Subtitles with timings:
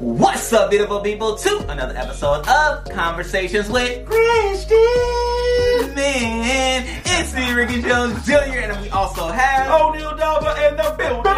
[0.00, 4.76] What's up, beautiful people, to another episode of Conversations with Christian.
[5.96, 11.32] Man, it's me, Ricky Jones Jr., and we also have O'Neal Delva in the building.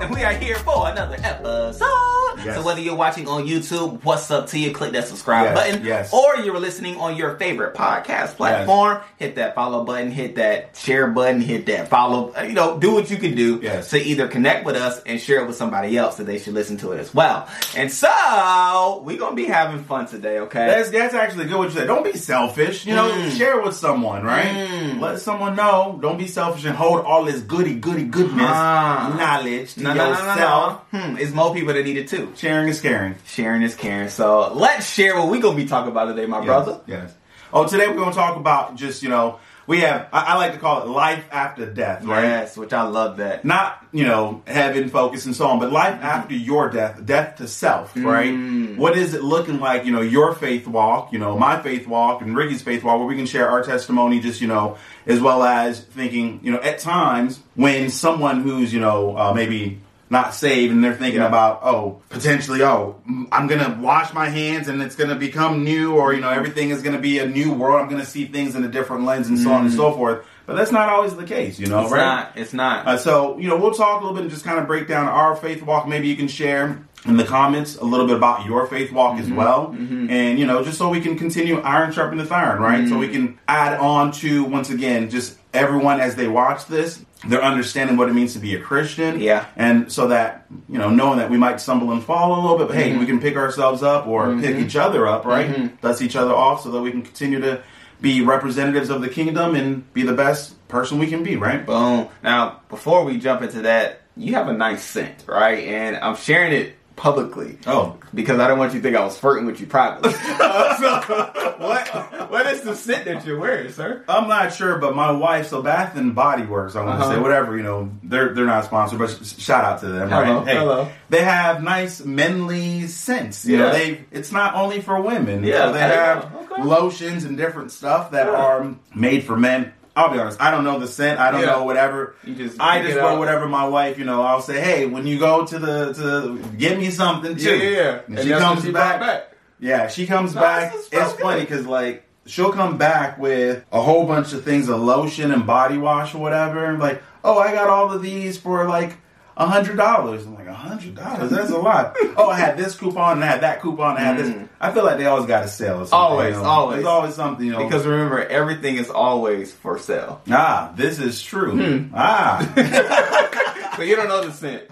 [0.02, 2.13] and we are here for another episode.
[2.44, 2.56] Yes.
[2.56, 4.72] So whether you're watching on YouTube, what's up to you?
[4.72, 5.84] Click that subscribe Yes, button.
[5.86, 6.12] yes.
[6.12, 11.06] Or you're listening on your favorite podcast platform, hit that follow button, hit that share
[11.08, 12.32] button, hit that follow.
[12.36, 13.90] uh, You know, do what you can do Yes.
[13.90, 16.76] to either connect with us and share it with somebody else that they should listen
[16.78, 17.48] to it as well.
[17.76, 20.66] And so we're gonna be having fun today, okay?
[20.66, 21.86] That's that's actually good what you said.
[21.86, 22.86] Don't be selfish.
[22.86, 23.36] You know, Mm.
[23.36, 24.46] share with someone, right?
[24.46, 25.00] Mm.
[25.00, 25.98] Let someone know.
[26.00, 29.14] Don't be selfish and hold all this goody goody goodness Ah.
[29.18, 30.80] knowledge to no, no, no, yourself.
[30.92, 31.04] no, no.
[31.06, 32.32] Hmm, it's more people that need it too.
[32.36, 33.14] Sharing is caring.
[33.26, 34.08] Sharing is caring.
[34.08, 36.80] So let's share what we're gonna be talking about today, my brother.
[36.86, 37.02] Yes.
[37.10, 37.14] yes.
[37.52, 39.38] Oh, today we're going to talk about just you know
[39.68, 42.24] we have I, I like to call it life after death, right?
[42.24, 43.44] Yes, which I love that.
[43.44, 47.46] not you know heaven focus and so on but life after your death death to
[47.46, 48.76] self right Mm.
[48.76, 52.20] what is it looking like you know your faith walk you know my faith walk
[52.22, 55.44] and ricky's faith walk where we can share our testimony just you know as well
[55.44, 59.80] as thinking you know at times when someone who's you know uh, maybe
[60.14, 61.28] not saved and they're thinking Yeah.
[61.28, 65.94] about oh potentially oh mm, i'm gonna wash my hands and it's gonna become new
[65.96, 68.64] or you know everything is gonna be a new world i'm gonna see things in
[68.64, 71.58] a different lens and so on and so forth but that's not always the case
[71.58, 71.84] you know Mm.
[71.84, 72.32] It's right not.
[72.36, 72.86] It's not.
[72.86, 75.06] uh, so, you know, we'll talk a little bit and just kind of break down
[75.08, 75.88] our faith walk.
[75.88, 76.64] Maybe you can share
[77.06, 79.74] in the comments a little bit about your faith walk as well.
[79.76, 82.86] And, you know, just so we can continue iron sharpening the iron, right?
[82.88, 87.42] So we can add on to, once again, just everyone as they watch this, they're
[87.42, 89.20] understanding what it means to be a Christian.
[89.20, 89.46] Yeah.
[89.56, 92.68] And so that, you know, knowing that we might stumble and fall a little bit,
[92.68, 93.00] but hey, mm-hmm.
[93.00, 94.40] we can pick ourselves up or mm-hmm.
[94.40, 95.48] pick each other up, right?
[95.48, 95.76] Mm-hmm.
[95.76, 97.62] Dust each other off so that we can continue to
[98.00, 101.64] be representatives of the kingdom and be the best person we can be, right?
[101.64, 102.08] Boom.
[102.22, 105.64] Now, before we jump into that, you have a nice scent, right?
[105.66, 107.58] And I'm sharing it publicly.
[107.66, 107.96] Oh.
[108.14, 110.12] Because I don't want you to think I was flirting with you privately.
[110.14, 114.04] Uh, so, what what is the scent that you're wearing, sir?
[114.08, 117.14] I'm not sure, but my wife, so Bath and Body Works, I want to Uh-huh.
[117.16, 120.38] say whatever, you know, they're they're not sponsored, but sh- shout out to them, Hello,
[120.38, 120.46] right?
[120.48, 120.88] Hey, hello.
[121.10, 123.44] they have nice menly scents.
[123.44, 123.62] You Yeah.
[123.64, 125.42] know, they it's not only for women.
[125.44, 126.34] Yeah, So they there you have.
[126.52, 126.62] Okay.
[126.62, 128.32] lotions and different stuff that Yeah.
[128.36, 129.72] are made for men.
[129.96, 131.20] I'll be honest, I don't know the scent.
[131.20, 131.46] I don't Yeah.
[131.52, 132.14] know whatever.
[132.24, 134.22] Just I just wear whatever my wife, you know.
[134.22, 137.56] I'll say, hey, when you go to the to get me something too.
[137.56, 137.98] Yeah, yeah.
[138.08, 139.00] And, she that's comes she back.
[139.00, 139.30] back.
[139.60, 140.72] Yeah, she comes No, back.
[140.74, 144.80] It's so funny because like she'll come back with a whole bunch of things, of
[144.80, 146.64] lotion and body wash or whatever.
[146.64, 148.96] And like, oh, I got all of these for like
[149.36, 150.24] a hundred dollars.
[150.26, 151.30] I'm like, a hundred dollars?
[151.30, 151.96] That's a lot.
[152.16, 153.96] oh, I had this coupon and I had that coupon.
[153.96, 154.28] And I had this.
[154.30, 154.48] Mm.
[154.60, 155.86] I feel like they always got a sale.
[155.92, 156.48] Always, you know?
[156.48, 156.76] always.
[156.76, 157.64] There's always something, you know.
[157.64, 160.22] Because remember, everything is always for sale.
[160.30, 161.52] ah, this is true.
[161.52, 161.94] Hmm.
[161.94, 162.40] Ah,
[163.76, 164.62] So you don't know the scent.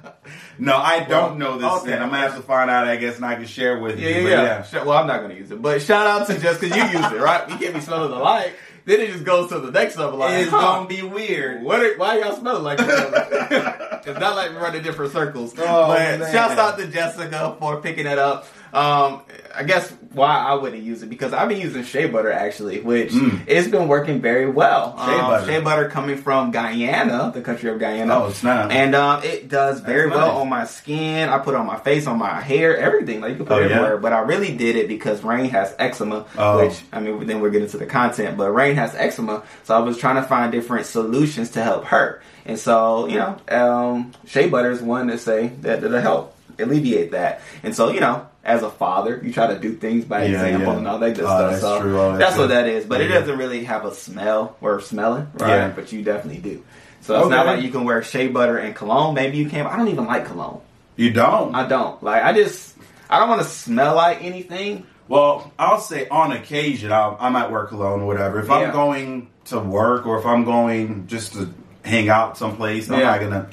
[0.61, 1.83] no, I don't Well, know this.
[1.83, 1.91] okay.
[1.91, 2.01] thing.
[2.03, 4.29] I'm gonna have to find out, I guess, and I can share with Yeah, you.
[4.29, 4.85] yeah, But yeah.
[4.85, 7.11] Well, I'm not going to use it, but shout out to just because you use
[7.13, 7.49] it, right?
[7.51, 8.55] You can't be smelling alike.
[8.85, 10.19] Then it just goes to the next level.
[10.19, 11.63] Like, It's huh, gonna be weird.
[11.63, 11.81] What?
[11.81, 15.55] Are, why y'all smelling like it's not like we run in different circles.
[15.57, 16.33] Oh, but man.
[16.33, 18.47] shouts out to Jessica for picking it up.
[18.73, 19.21] Um,
[19.55, 23.11] I guess why I wouldn't use it because I've been using shea butter actually, which
[23.13, 23.41] Mm.
[23.47, 24.97] it's been working very well.
[25.05, 25.47] Shea Um, butter.
[25.47, 28.25] shea butter coming from Guyana, the country of Guyana.
[28.25, 28.71] Oh, snap.
[28.71, 30.41] And um, it does very That's well nice.
[30.41, 31.29] on my skin.
[31.29, 33.21] I put it on my face, on my hair, everything.
[33.21, 33.97] Like you can put Oh, it yeah?
[34.01, 36.65] But I really did it because Rain has eczema, Oh.
[36.65, 38.39] which I mean, then we're getting to the content.
[38.39, 42.23] But Rain has eczema, so I was trying to find different solutions to help her.
[42.47, 47.11] And so you know, um, shea butter is one to say that that'll help alleviate
[47.13, 47.43] that.
[47.63, 48.27] And so you know.
[48.45, 50.79] As a father, you try to do things by Yeah, example yeah.
[50.79, 51.51] and all that good Oh, stuff.
[51.51, 52.01] that's so true.
[52.01, 52.85] Oh, that's, that's what that is.
[52.85, 55.49] But it doesn't really have a smell or smelling, right?
[55.49, 55.69] Yeah.
[55.69, 56.65] But you definitely do.
[57.03, 59.15] So it's not like you can wear shea butter and cologne.
[59.15, 59.65] Maybe you can.
[59.65, 60.61] But I don't even like cologne.
[60.97, 61.55] You don't.
[61.55, 62.03] I don't.
[62.03, 62.75] Like I just
[63.09, 64.87] I don't want to smell like anything.
[65.09, 68.41] Well, I'll say on occasion I'll, I might wear cologne or whatever.
[68.41, 68.55] If Yeah.
[68.57, 71.53] I'm going to work or if I'm going just to
[71.85, 73.07] hang out someplace, I'm Yeah.
[73.07, 73.47] not gonna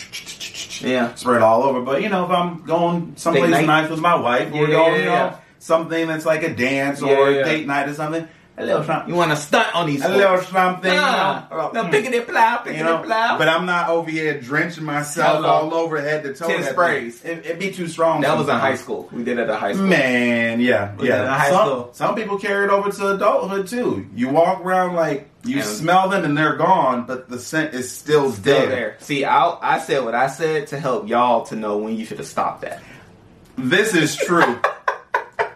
[0.82, 1.14] Yeah.
[1.14, 1.82] it all over.
[1.82, 3.66] But you know, if I'm going someplace night.
[3.66, 7.02] nice with my wife, Yeah, yeah, going, yeah, you know, something that's like a dance
[7.02, 8.28] or a date night or something.
[8.58, 9.08] A little something.
[9.10, 10.50] You want to stunt on these A little folks.
[10.50, 10.92] something.
[10.94, 13.38] Ah, you know, no, mm, pickety plow, you know, plow.
[13.38, 16.48] but I'm not over here drenching myself all over head to toe.
[16.48, 17.24] Ten sprays.
[17.24, 18.20] It, it'd be too strong.
[18.20, 19.08] that was in high school.
[19.14, 19.88] We did it at high school.
[19.88, 21.34] Man, yeah, it in yeah.
[21.38, 21.90] high some, school?
[21.94, 24.08] some people carry it over to adulthood too.
[24.14, 28.32] You walk around like you smell them and they're gone, but the scent is still,
[28.32, 28.70] Still there.
[28.70, 28.98] there.
[29.00, 32.18] See, I I said what I said to help y'all to know when you should
[32.18, 32.82] have stopped that.
[33.58, 34.60] This is true.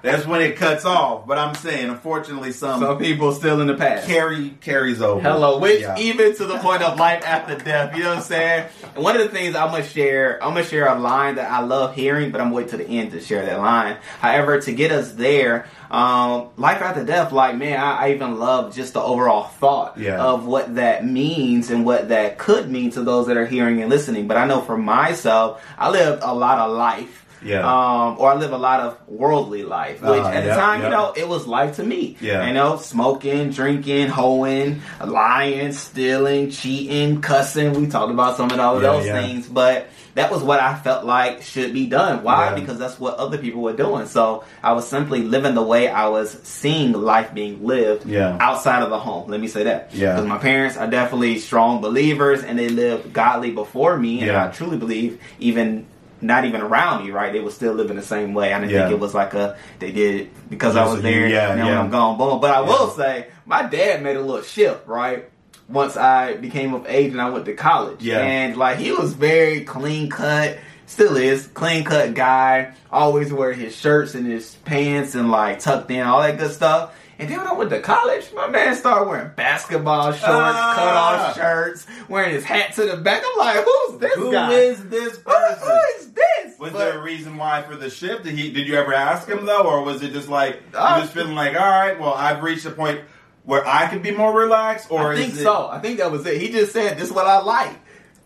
[0.04, 1.26] that's when it cuts off.
[1.26, 4.06] But I'm saying, unfortunately, some, Some people still in the past.
[4.08, 5.20] carry carries over.
[5.22, 5.98] Hello, which Yeah.
[5.98, 7.96] even to the point of life after death.
[7.98, 8.66] You know what I'm saying?
[8.96, 11.62] And one of the things I'm gonna share, I'm gonna share a line that I
[11.62, 13.96] love hearing, but I'm wait to the end to share that line.
[14.20, 18.76] However, to get us there, um, life after death, like man, I, I even love
[18.76, 20.22] just the overall thought Yeah.
[20.22, 23.90] of what that means and what that could mean to those that are hearing and
[23.90, 24.28] listening.
[24.28, 27.23] But I know for myself, I lived a lot of life.
[27.46, 27.60] Yeah.
[27.62, 30.80] Um, or I live a lot of worldly life, which Uh, at yeah, the time,
[30.82, 30.86] yeah.
[30.88, 32.18] you know, it was life to me.
[32.22, 32.48] Yeah.
[32.48, 37.74] You know, smoking, drinking, hoeing, lying, stealing, cheating, cussing.
[37.74, 39.22] We talked about some of all of Yeah, those yeah.
[39.22, 42.24] things, but that was what I felt like should be done.
[42.24, 42.50] Why?
[42.50, 42.56] Yeah.
[42.56, 44.06] Because that's what other people were doing.
[44.06, 48.38] So I was simply living the way I was seeing life being lived Yeah.
[48.40, 49.30] outside of the home.
[49.32, 49.90] Let me say that.
[49.92, 50.14] Yeah.
[50.14, 54.20] Because my parents are definitely strong believers and they lived godly before me.
[54.20, 54.46] And Yeah.
[54.46, 55.86] I truly believe even
[56.24, 57.32] not even around me, right?
[57.34, 58.54] They were still living the same way.
[58.54, 58.84] I didn't Yeah.
[58.88, 61.28] think it was like a they did it because I was there.
[61.28, 61.72] yeah, and then yeah.
[61.74, 62.40] when I'm gone, boom.
[62.40, 65.30] But I will say, my dad made a little shift, right?
[65.70, 68.20] Once I became of age and I went to college, Yeah.
[68.20, 72.74] and like he was very clean cut, still is clean cut guy.
[72.92, 76.94] Always wear his shirts and his pants and like tucked in, all that good stuff.
[77.20, 80.74] And then when I went to college, my man started wearing basketball shorts, Ah.
[80.76, 83.22] cut off shirts, wearing his hat to the back.
[83.24, 84.52] I'm like, who's this Who guy?
[84.52, 85.68] is this Who- person?
[85.68, 86.60] who is this?
[86.60, 88.24] Was But- there a reason why for the shift?
[88.24, 88.52] Did he?
[88.52, 91.36] Did you ever ask him though, or was it just like Uh, you just feeling
[91.36, 93.02] like, all right, well, I've reached a point
[93.44, 95.44] where I could be more relaxed, or I think it?
[95.44, 95.68] so.
[95.70, 96.40] I think that was it.
[96.42, 97.76] He just said, "This is what I like."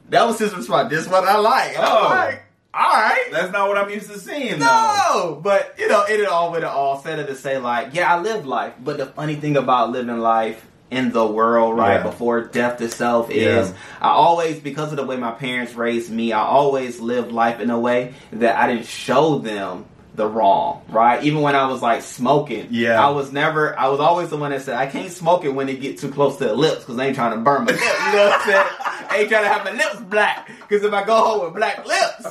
[0.09, 0.89] That was his response.
[0.89, 1.75] This is what I like.
[1.75, 2.07] And Oh.
[2.07, 2.43] I'm like,
[2.73, 3.29] all right.
[3.31, 4.59] That's not what I'm used to seeing.
[4.59, 4.65] though.
[4.65, 8.13] No, but you know, it all with it all said it to say like, yeah,
[8.13, 8.73] I live life.
[8.83, 12.03] But the funny thing about living life in the world, right Yeah.
[12.03, 13.59] before death itself, Yeah.
[13.61, 17.59] is I always because of the way my parents raised me, I always lived life
[17.59, 19.85] in a way that I didn't show them
[20.15, 21.21] the wrong, right?
[21.23, 23.05] Even when I was like smoking, Yeah.
[23.05, 25.69] I was never, I was always the one that said I can't smoke it when
[25.69, 27.81] it get too close to the lips because I ain't trying to burn my lips.
[27.83, 28.65] You know what I'm saying?
[29.09, 31.85] I ain't trying to have my lips black because if I go home with black
[31.85, 32.25] lips,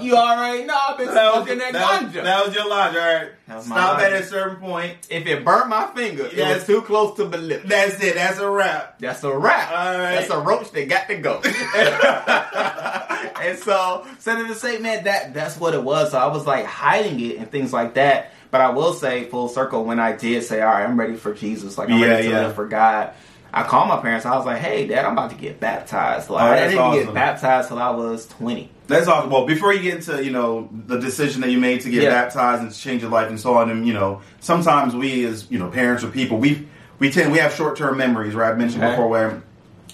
[0.00, 2.22] you already know I've been That was, smoking that, that, ganja.
[2.24, 3.00] that was your logic.
[3.00, 4.96] All right, That was my stop at a certain point.
[5.10, 7.68] if it burnt my finger, it was too close to my lips.
[7.68, 8.14] That's it.
[8.14, 8.98] That's a wrap.
[8.98, 9.70] That's a wrap.
[9.70, 10.14] All right.
[10.16, 11.40] That's a roach that got to go.
[13.40, 16.10] and so, so to say, man, that that's what it was.
[16.12, 18.32] So I was like hiding it and things like that.
[18.50, 21.34] But I will say, full circle, when I did say, all right, I'm ready for
[21.34, 22.40] Jesus, like I'm Yeah, ready to yeah.
[22.46, 23.12] live for God.
[23.56, 24.26] I called my parents.
[24.26, 27.04] I was like, "Hey, Dad, I'm about to get baptized." Like, Oh, I didn't awesome.
[27.04, 28.68] get baptized till I was 20.
[28.88, 29.30] That's awesome.
[29.30, 32.10] Well, before you get into you know the decision that you made to get Yeah.
[32.10, 35.46] baptized and to change your life and so on, and you know sometimes we as
[35.50, 36.66] you know parents or people we
[36.98, 38.34] we tend we have short term memories.
[38.34, 38.92] Right, I've mentioned Okay.
[38.92, 39.40] before where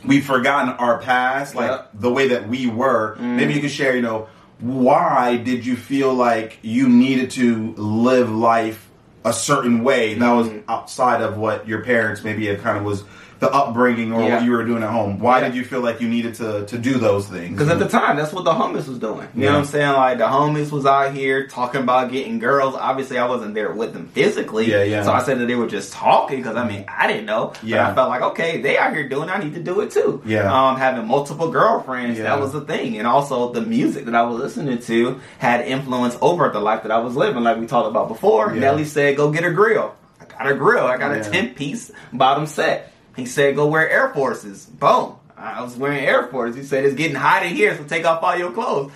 [0.07, 1.83] we've forgotten our past, like Yeah.
[1.93, 3.17] the way that we were.
[3.21, 3.37] Mm.
[3.37, 3.95] Maybe you could share.
[3.95, 4.27] You know,
[4.61, 8.87] why did you feel like you needed to live life
[9.25, 10.63] a certain way that was Mm.
[10.67, 13.05] outside of what your parents maybe it kind of was
[13.41, 14.35] the upbringing or Yeah.
[14.37, 15.19] what you were doing at home?
[15.19, 15.47] Why Yeah.
[15.47, 17.51] did you feel like you needed to to do those things?
[17.59, 19.27] Because at the time, that's what the homies was doing.
[19.35, 19.93] You know what I'm saying?
[19.95, 22.75] Like the homies was out here talking about getting girls.
[22.79, 24.71] Obviously, I wasn't there with them physically.
[24.71, 25.03] Yeah, yeah.
[25.03, 27.55] So I said that they were just talking because I mean I didn't know.
[27.63, 27.79] Yeah.
[27.85, 29.29] But I felt like okay, they out here doing.
[29.31, 30.21] it, I need to do it too.
[30.27, 30.53] Yeah.
[30.53, 34.39] Um, having multiple girlfriends, that was the thing, and also the music that I was
[34.39, 37.43] listening to had influence over the life that I was living.
[37.43, 38.53] Like we talked about before.
[38.53, 40.85] Nelly said, "Go get a grill." I got a grill.
[40.87, 42.93] I got a ten piece bottom set.
[43.21, 45.15] He said, "Go wear Air Forces." Boom.
[45.37, 46.57] I was wearing Air Forces.
[46.57, 48.93] He said, "It's getting hot in here, so take off all your clothes."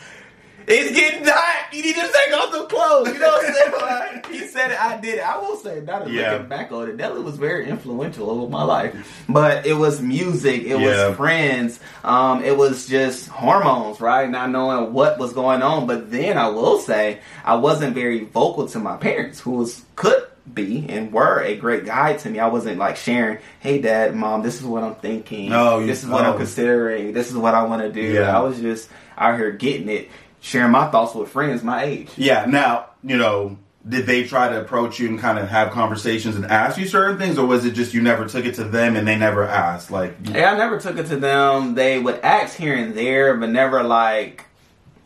[0.67, 1.75] It's getting hot.
[1.75, 3.09] You need to take off the clothes.
[3.09, 3.71] You know what I'm saying?
[3.85, 4.81] Like, he said it.
[4.83, 5.21] I did it.
[5.21, 6.33] I will say, now that Yeah.
[6.33, 9.25] looking back on it, Nelly was very influential over my life.
[9.29, 10.63] But it was music.
[10.63, 11.09] It Yeah.
[11.09, 11.81] was friends.
[12.03, 14.29] Um, it was just hormones, right?
[14.31, 15.87] Not knowing what was going on.
[15.87, 20.23] But then I will say, I wasn't very vocal to my parents, who was could
[20.53, 22.39] be and were a great guide to me.
[22.39, 25.49] I wasn't like sharing, "Hey, Dad, Mom, this is what I'm thinking.
[25.51, 26.33] No, this is what no.
[26.33, 27.13] I'm considering.
[27.13, 28.37] This is what I want to do." Yeah.
[28.37, 30.11] I was just out here getting it,
[30.41, 32.11] sharing my thoughts with friends my age.
[32.17, 32.45] Yeah.
[32.47, 36.47] Now, you know, did they try to approach you and kind of have conversations and
[36.47, 39.07] ask you certain things, or was it just you never took it to them and
[39.07, 39.91] they never asked?
[39.91, 41.75] Like, Hey, I never took it to them.
[41.75, 44.45] They would ask here and there, but never like,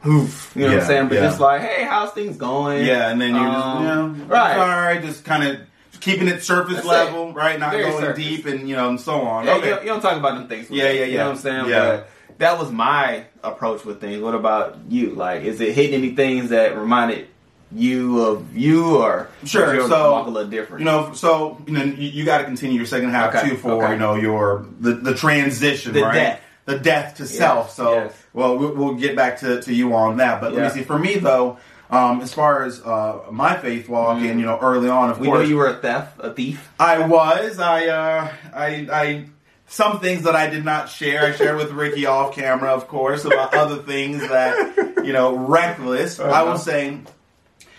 [0.07, 1.09] oof, you know what I'm saying?
[1.09, 1.21] But yeah.
[1.23, 2.85] just like, hey, how's things going?
[2.85, 4.57] yeah, and then you're just, Um, you know, right.
[4.59, 5.61] all right, just kind of
[6.01, 7.59] keeping it surface That's level, right?
[7.59, 8.25] Not Very going surface.
[8.25, 9.45] deep and you know, and so on.
[9.47, 9.69] Yeah, okay.
[9.69, 10.71] you, don't- you don't talk about them things.
[10.71, 11.19] with Yeah, yeah, You yeah.
[11.19, 11.67] know what I'm saying?
[11.69, 11.81] Yeah.
[11.89, 14.21] But that was my approach with things.
[14.23, 15.11] What about you?
[15.11, 17.27] Like, is it hitting any things that reminded
[17.73, 20.81] you of you, or Sure, so, walk a little different?
[20.81, 23.57] You know, so you know, you, you got to continue your second half Okay, too
[23.57, 23.93] for okay.
[23.95, 26.15] you know your the the transition, The right?
[26.15, 26.41] death.
[26.67, 27.73] The death to self.
[27.73, 28.13] So, yes.
[28.39, 30.41] Well, well, we'll get back to, to you on that.
[30.41, 30.85] But let me see.
[30.85, 31.59] For me though,
[31.91, 35.21] um, as far as uh, my faith walk, and you know, early on, of Mm.
[35.21, 36.71] We course, know you were a theft, a thief.
[36.79, 37.59] I was.
[37.59, 39.25] I, uh, I, I,
[39.67, 41.25] some things that I did not share.
[41.25, 46.21] I shared with Ricky off camera, of course, about other things that, you know, reckless.
[46.21, 46.53] I Uh-huh.
[46.53, 47.07] was saying,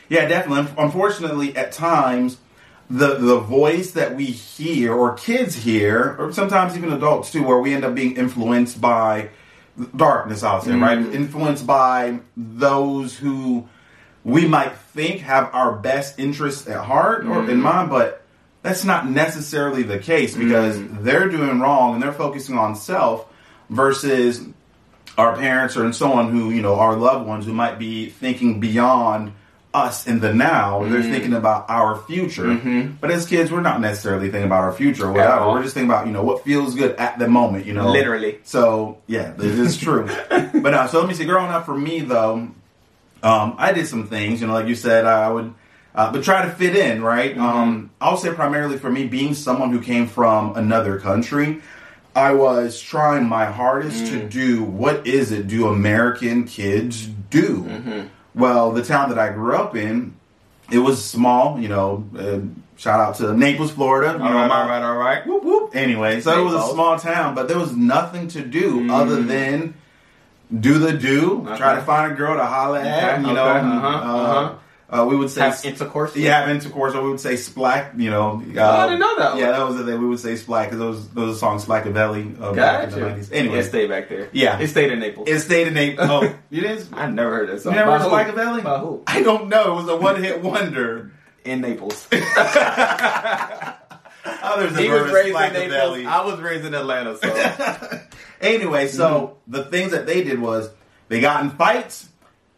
[0.10, 0.72] yeah, definitely.
[0.78, 2.38] Unfortunately, at times,
[2.89, 7.60] the the voice that we hear, or kids hear, or sometimes even adults too, where
[7.60, 9.30] we end up being influenced by
[9.95, 10.43] darkness.
[10.43, 11.13] I'll say, right, mm-hmm.
[11.13, 13.67] influenced by those who
[14.24, 17.62] we might think have our best interests at heart or in mm-hmm.
[17.62, 18.24] mind, but
[18.62, 21.03] that's not necessarily the case because mm-hmm.
[21.03, 23.25] they're doing wrong and they're focusing on self
[23.69, 24.45] versus
[25.17, 28.09] our parents or and so on who you know our loved ones who might be
[28.09, 29.33] thinking beyond
[29.71, 32.89] us in the now they're thinking about our future.
[32.99, 35.49] But as kids we're not necessarily thinking about our future or whatever.
[35.49, 37.91] we're just thinking about you know what feels good at the moment you know?
[37.91, 38.39] Literally.
[38.43, 40.07] so yeah this is true.
[40.29, 41.25] But uh, so let me see.
[41.25, 42.49] Growing up for me though
[43.21, 45.53] um, I did some things, you know, like you said, I would,
[45.93, 47.38] uh, but try to fit in, right?
[47.38, 51.61] Um, I'll say primarily for me, being someone who came from another country,
[52.15, 58.09] I was trying my hardest to do what is it do American kids do?
[58.36, 60.13] Well, the town that I grew up in,
[60.71, 62.05] it was small, you know.
[62.17, 62.39] Uh,
[62.77, 64.17] shout out to Naples, Florida.
[64.17, 65.27] You All know, right, my- all right, all right.
[65.27, 65.75] Whoop, whoop.
[65.75, 69.74] Anyway, so it was a small town, but there was nothing to do other than
[70.57, 71.79] do the do, try Mm.
[71.79, 73.43] To find a girl to holler at, Okay, you know.
[73.45, 74.53] uh-huh, uh,
[74.91, 76.15] uh, we would say Have intercourse.
[76.15, 78.00] yeah, have intercourse, or we would say splack.
[78.00, 79.39] You know, uh, Oh, I didn't know that one.
[79.39, 80.00] Yeah, that was the thing.
[80.00, 82.55] We would say splack because those was there was a song Splackavelli uh, in
[82.91, 84.29] the Anyway, it stayed back there.
[84.31, 84.60] Yeah.
[84.60, 85.27] it stayed in Naples.
[85.29, 86.08] it stayed in Naples.
[86.10, 86.89] Oh, you didn't.
[86.93, 87.74] I never heard that song.
[87.74, 88.31] You never heard By who?
[88.34, 88.63] Splackavelli?
[88.63, 89.03] By who?
[89.05, 89.74] I don't know.
[89.74, 91.12] It was a one hit wonder.
[91.46, 92.05] In Naples.
[94.25, 96.05] Others he was raised in Naples.
[96.05, 98.01] I was raised in Atlanta, so
[98.41, 100.69] Anyway, so the things that they did was
[101.08, 102.10] they got in fights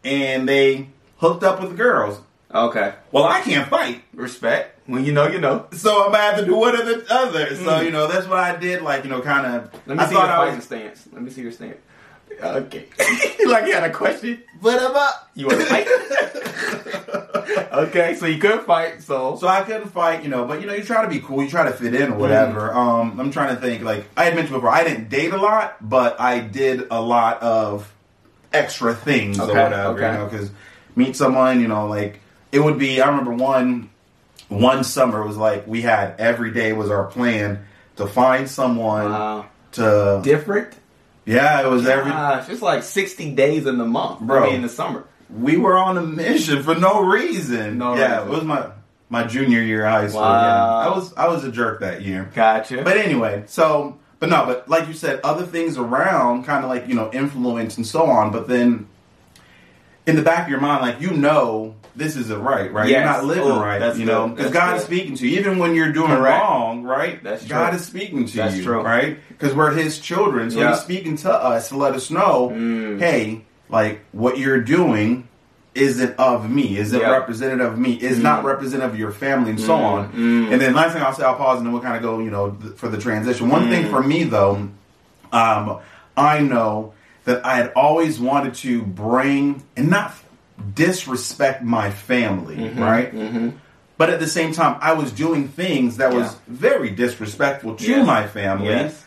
[0.04, 0.88] and they
[1.22, 2.20] hooked up with girls.
[2.54, 2.94] okay.
[3.12, 4.80] Well, I can't fight, Respect.
[4.86, 5.66] When you know, you know.
[5.72, 7.54] so I'm gonna have to do one or the other.
[7.54, 8.82] So you know that's what I did.
[8.82, 9.72] Like you know, kind of.
[9.86, 10.64] Let me I see your fighting was.
[10.64, 11.08] stance.
[11.12, 11.78] Let me see your stance.
[12.42, 12.86] Okay.
[13.46, 14.42] like you had a question.
[14.60, 15.30] But I'm up.
[15.34, 15.86] You want to fight?
[17.72, 20.72] okay, so you couldn't fight, so So I couldn't fight, you know, but you know,
[20.72, 22.70] you try to be cool, you try to fit in or whatever.
[22.70, 22.76] Mm.
[22.76, 25.76] Um, I'm trying to think, like I had mentioned before, I didn't date a lot,
[25.86, 27.92] but I did a lot of
[28.52, 30.12] extra things or whatever, okay.
[30.12, 30.50] you know, because
[30.96, 32.20] meet someone, you know, like
[32.50, 33.00] it would be.
[33.00, 33.90] I remember one
[34.48, 37.64] one summer it was like we had every day was our plan
[37.96, 39.46] to find someone Wow.
[39.72, 40.20] to.
[40.22, 40.74] different.
[41.24, 42.10] Yeah, it was every.
[42.10, 44.42] Gosh, it's like sixty days in the month, Bro.
[44.42, 45.04] I mean, in the summer.
[45.30, 47.78] We were on a mission for no reason.
[47.78, 48.28] No yeah, reason.
[48.28, 48.66] it was my
[49.08, 50.20] my junior year of high school.
[50.22, 50.80] Wow.
[50.82, 50.88] Yeah.
[50.90, 52.30] I was I was a jerk that year.
[52.34, 52.82] Gotcha.
[52.82, 56.88] But anyway, so but no, but like you said, other things around, kind of like
[56.88, 58.30] you know, influence and so on.
[58.32, 58.88] But then
[60.06, 62.88] in the back of your mind, like you know, this isn't right, right?
[62.88, 65.58] You're not living Oh, right, that's you know, because God is speaking to you, even
[65.58, 66.42] when you're doing Correct.
[66.42, 67.22] wrong, right?
[67.22, 67.50] That's true.
[67.50, 67.76] God true.
[67.78, 68.80] is speaking to That's you, true.
[68.82, 69.18] right?
[69.28, 70.70] Because we're His children, so Yeah.
[70.70, 72.98] He's speaking to us to let us know, Mm.
[72.98, 75.28] hey, like what you're doing
[75.74, 77.10] isn't of me, isn't Yeah.
[77.10, 80.12] representative of me, is not representative of your family, and so on.
[80.12, 80.52] Mm.
[80.52, 82.30] And then last thing I'll say, I'll pause and then we'll kind of go, you
[82.30, 83.48] know, th- for the transition.
[83.48, 83.70] One Mm.
[83.70, 84.68] thing for me though,
[85.32, 85.78] um,
[86.16, 86.92] I know
[87.24, 90.12] that I had always wanted to bring and not
[90.74, 92.80] disrespect my family, Mm-hmm.
[92.82, 93.54] right?
[93.98, 98.06] But at the same time, I was doing things that was very disrespectful to Yes.
[98.06, 98.68] my family.
[98.68, 99.04] Yes.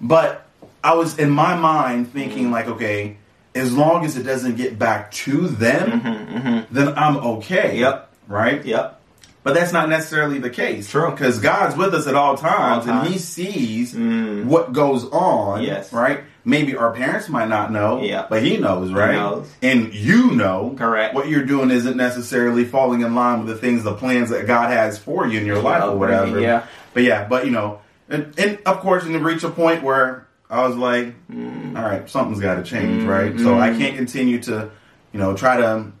[0.00, 0.46] But
[0.82, 2.52] I was in my mind thinking Mm-hmm.
[2.52, 3.16] like, okay,
[3.54, 7.70] as long as it doesn't get back to them, then I'm okay.
[7.70, 8.10] Mm-hmm, Yep.
[8.28, 8.64] Right?
[8.64, 8.94] Yep.
[9.42, 10.90] But that's not necessarily the case.
[10.90, 11.10] True.
[11.10, 13.06] Because God's with us at all times, All times.
[13.06, 14.44] and He sees Mm.
[14.44, 15.62] what goes on.
[15.62, 15.92] Yes.
[15.92, 16.20] Right?
[16.48, 18.02] Maybe our parents might not know.
[18.02, 18.26] Yeah.
[18.28, 19.12] But He knows, right?
[19.12, 19.48] knows.
[19.62, 20.74] And you know.
[20.78, 21.14] Correct.
[21.14, 24.70] What you're doing isn't necessarily falling in line with the things, the plans that God
[24.70, 26.40] has for you in your life or upbringing, whatever.
[26.40, 26.66] yeah.
[26.94, 30.26] But yeah, but you know, and, and of course, and to reach a point where
[30.48, 31.76] I was like, Mm.
[31.78, 33.38] all right, something's got to change, right?
[33.38, 34.70] So I can't continue to,
[35.12, 35.92] you know, try to,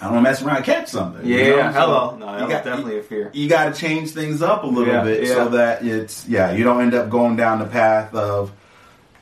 [0.00, 1.26] I don't know, mess around and catch something.
[1.26, 1.48] you Yeah.
[1.50, 1.56] know?
[1.72, 2.16] So Hello.
[2.16, 3.30] No, that you got- definitely a fear.
[3.34, 5.34] You got to change things up a little Yeah, bit yeah.
[5.34, 8.50] so that it's yeah, you don't end up going down the path of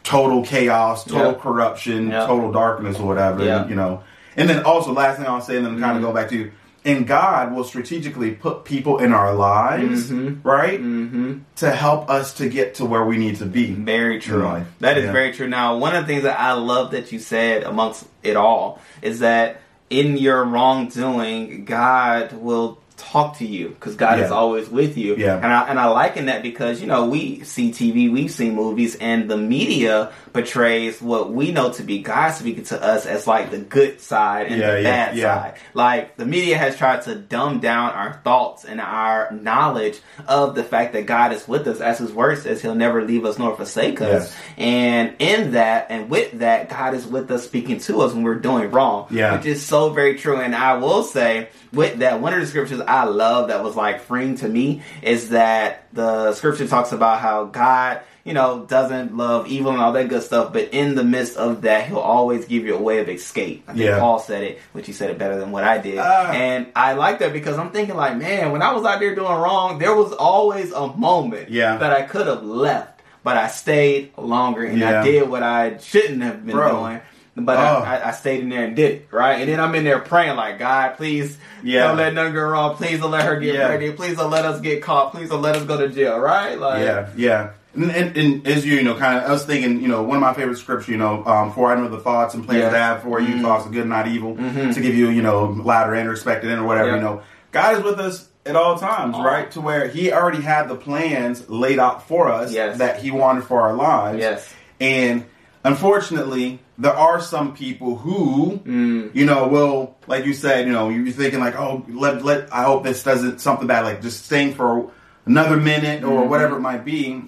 [0.02, 1.38] total chaos, total Yeah.
[1.38, 2.26] corruption, Yeah.
[2.26, 3.44] total darkness, or whatever.
[3.44, 3.66] Yeah.
[3.68, 4.00] You know,
[4.36, 6.04] and then also last thing I'll say, and then kind Mm-hmm.
[6.04, 6.50] of go back to.
[6.82, 10.38] And God will strategically put people in our lives, Mhm.
[10.42, 11.32] right, Mm-hmm.
[11.56, 13.72] to help us to get to where we need to be.
[13.72, 14.48] Very true.
[14.80, 15.12] That is Yeah.
[15.12, 15.46] very true.
[15.46, 19.18] Now, one of the things that I love that you said amongst it all is
[19.20, 24.26] that in your wrongdoing, God will talk to you because God Yeah.
[24.26, 25.16] is always with you.
[25.16, 25.36] Yeah.
[25.36, 28.96] And I and I liken that because you know we see TV, we see movies,
[29.00, 33.50] and the media portrays what we know to be God speaking to us as like
[33.50, 35.54] the good side and Yeah, the bad side.
[35.74, 40.62] Like the media has tried to dumb down our thoughts and our knowledge of the
[40.64, 43.56] fact that God is with us, as His Word says, He'll never leave us nor
[43.56, 44.34] forsake us.
[44.56, 48.34] And in that, and with that, God is with us, speaking to us when we're
[48.36, 49.06] doing wrong.
[49.10, 49.36] Yeah.
[49.36, 50.36] which is so very true.
[50.40, 54.00] And I will say, with that, one of the scriptures I love that was like
[54.02, 59.46] freeing to me is that the scripture talks about how God you know, doesn't love
[59.48, 62.66] evil and all that good stuff, but in the midst of that, he'll always give
[62.66, 63.64] you a way of escape.
[63.66, 63.98] I think Yeah.
[63.98, 65.96] Paul said it, which he said it better than what I did.
[65.98, 66.30] Ah.
[66.30, 69.32] and I like that because I'm thinking like, man, when I was out there doing
[69.32, 71.78] wrong, there was always a moment Yeah.
[71.78, 75.00] that I could have left, but I stayed longer and Yeah.
[75.00, 76.78] I did what I shouldn't have been Bro.
[76.78, 77.00] doing.
[77.44, 77.82] But Oh.
[77.84, 79.40] I, I, stayed in there and did it, right?
[79.40, 81.88] And then I'm in there praying like, God, please Yeah.
[81.88, 82.76] don't let nothing go wrong.
[82.76, 83.66] Please don't let her get Yeah.
[83.68, 83.96] pregnant.
[83.96, 85.12] Please don't let us get caught.
[85.12, 86.58] Please don't let us go to jail, right?
[86.58, 87.50] Like, Yeah, yeah.
[87.74, 90.16] And, and, and as you, you know, kind of, I was thinking, you know, one
[90.16, 92.70] of my favorite scriptures, you know, um, for I know the thoughts and plans Yeah.
[92.70, 93.42] that I have for you, Mhm.
[93.42, 94.74] thoughts of good, not evil, Mhm.
[94.74, 96.94] to give you, you know, latter and expected end or whatever, Yeah.
[96.96, 97.20] you know.
[97.52, 99.22] God is with us at all times, Oh.
[99.22, 99.48] right?
[99.52, 102.78] To where He already had the plans laid out for us Yes.
[102.78, 104.18] that He wanted for our lives.
[104.18, 104.48] Yes.
[104.80, 105.24] And
[105.62, 109.10] unfortunately, there are some people who, Mm.
[109.14, 112.62] you know, will, like you said, you know, you're thinking like, oh, let, let, I
[112.64, 114.90] hope this doesn't something bad, like just staying for
[115.26, 116.28] another minute or Mhm.
[116.28, 117.22] whatever it might be.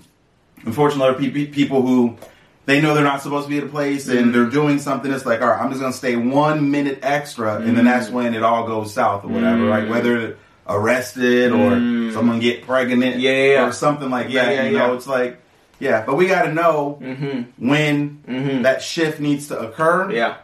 [0.64, 2.16] Unfortunately, there are people who
[2.64, 4.32] they know they're not supposed to be at a place and Mhm.
[4.32, 7.56] they're doing something that's like, all right, I'm just going to stay one minute extra,
[7.56, 9.84] and then that's when it all goes south or whatever, right?
[9.84, 9.90] Mhm.
[9.90, 10.36] Whether
[10.68, 12.14] arrested or Mhm.
[12.14, 13.66] someone get pregnant Yeah, yeah, yeah.
[13.66, 14.70] or something like Yeah, that.
[14.70, 15.41] you know, it's like,
[15.82, 17.68] yeah, but we got to know Mm-hmm.
[17.68, 18.62] when Mm-hmm.
[18.62, 20.36] that shift needs to occur yeah.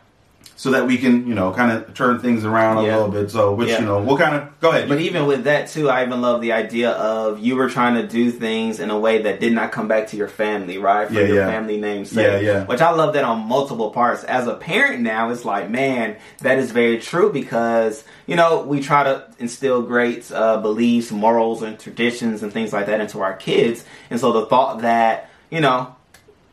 [0.56, 2.96] so that we can, you know, kind of turn things around a Yeah.
[2.96, 3.30] little bit.
[3.30, 3.80] So, which, Yeah.
[3.80, 4.88] you know, we'll kind of go ahead.
[4.88, 8.06] But even with that too, I even love the idea of you were trying to
[8.06, 11.06] do things in a way that did not come back to your family, right?
[11.06, 12.42] For Yeah, your family name's sake.
[12.42, 12.64] Yeah, yeah.
[12.66, 14.24] Which I love that on multiple parts.
[14.24, 18.80] As a parent now, it's like, man, that is very true because, you know, we
[18.80, 23.34] try to instill great uh, beliefs, morals, and traditions and things like that into our
[23.36, 23.84] kids.
[24.10, 25.94] And so the thought that, you know,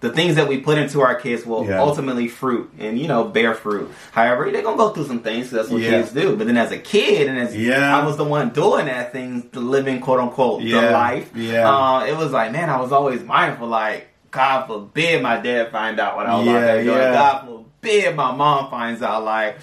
[0.01, 1.81] the things that we put into our kids will Yeah.
[1.81, 3.89] ultimately fruit and you know bear fruit.
[4.11, 5.45] However, they're gonna go through some things.
[5.49, 5.89] 'cause That's what Yeah.
[5.91, 6.35] kids do.
[6.35, 7.97] But then as a kid, and as Yeah.
[7.97, 11.29] I was the one doing that thing, the living quote unquote the life.
[11.35, 11.69] Yeah.
[11.73, 13.67] Uh, it was like, man, I was always mindful.
[13.67, 16.97] Like, God forbid my dad find out what I was out Yeah, there doing.
[16.97, 17.13] yeah.
[17.13, 17.41] God
[17.81, 19.23] forbid my mom finds out.
[19.23, 19.57] Like.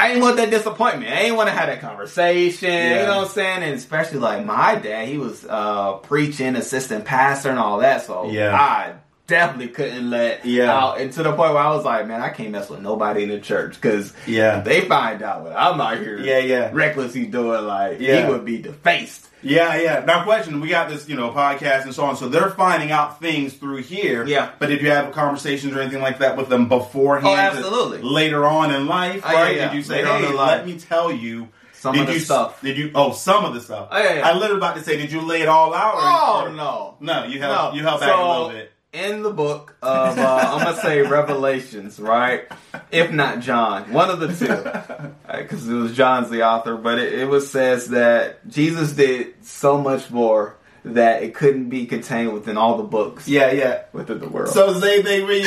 [0.00, 1.10] I didn't want that disappointment.
[1.12, 2.70] I didn't want to have that conversation.
[2.70, 3.00] Yeah.
[3.00, 3.62] You know what I'm saying?
[3.64, 8.02] And especially like my dad, he was uh, preaching, assistant pastor, and all that.
[8.04, 8.54] So Yeah.
[8.54, 8.92] I
[9.26, 10.72] definitely couldn't let Yeah.
[10.72, 11.00] out.
[11.00, 13.28] And to the point where I was like, man, I can't mess with nobody in
[13.28, 14.60] the church because Yeah.
[14.60, 16.70] they find out what I'm out here Yeah, yeah.
[16.72, 17.66] recklessly doing.
[17.66, 18.24] Like Yeah.
[18.24, 19.27] he would be defaced.
[19.42, 20.04] Yeah, yeah.
[20.04, 22.16] Now, question: We got this, you know, podcast and so on.
[22.16, 24.26] So they're finding out things through here.
[24.26, 24.50] Yeah.
[24.58, 27.26] But did you have conversations or anything like that with them beforehand?
[27.26, 28.02] Oh, absolutely.
[28.02, 29.56] Later on in life, Oh, yeah, right?
[29.56, 29.68] yeah.
[29.68, 31.48] Did you say, Later "Hey, let me tell you"?
[31.72, 32.60] Some did of the you, stuff.
[32.60, 32.90] Did you?
[32.96, 33.88] Oh, some of the stuff.
[33.92, 34.28] Oh, yeah, yeah.
[34.28, 35.94] I literally about to say, did you lay it all out?
[35.94, 36.96] Or, Oh or- no.
[36.98, 37.76] No, you held No.
[37.78, 38.72] you held back So, a little bit.
[38.98, 42.44] In the book of, uh, I'm gonna say Revelations, right?
[42.90, 46.76] If not John, one of the two, because it was John's the author.
[46.76, 51.86] But it, it was says that Jesus did so much more that it couldn't be
[51.86, 53.82] contained within all the books Yeah, yeah.
[53.92, 54.48] within the world.
[54.50, 55.46] So they they read.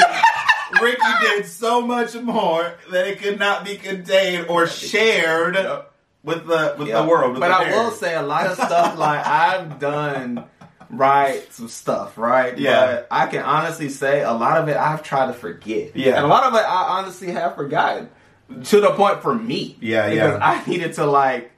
[0.81, 5.91] Ricky did so much more that it could not be contained or shared Yep.
[6.23, 7.01] with the with Yeah.
[7.01, 7.31] the world.
[7.31, 10.45] With but the I will say a lot of stuff like I've done
[10.91, 12.85] right some stuff right Yeah.
[12.85, 16.17] but i can honestly say a lot of it i've tried to forget Yeah.
[16.17, 18.09] and a lot of it i honestly have forgotten
[18.65, 20.45] to the point for me Yeah, because yeah.
[20.45, 21.51] i needed to like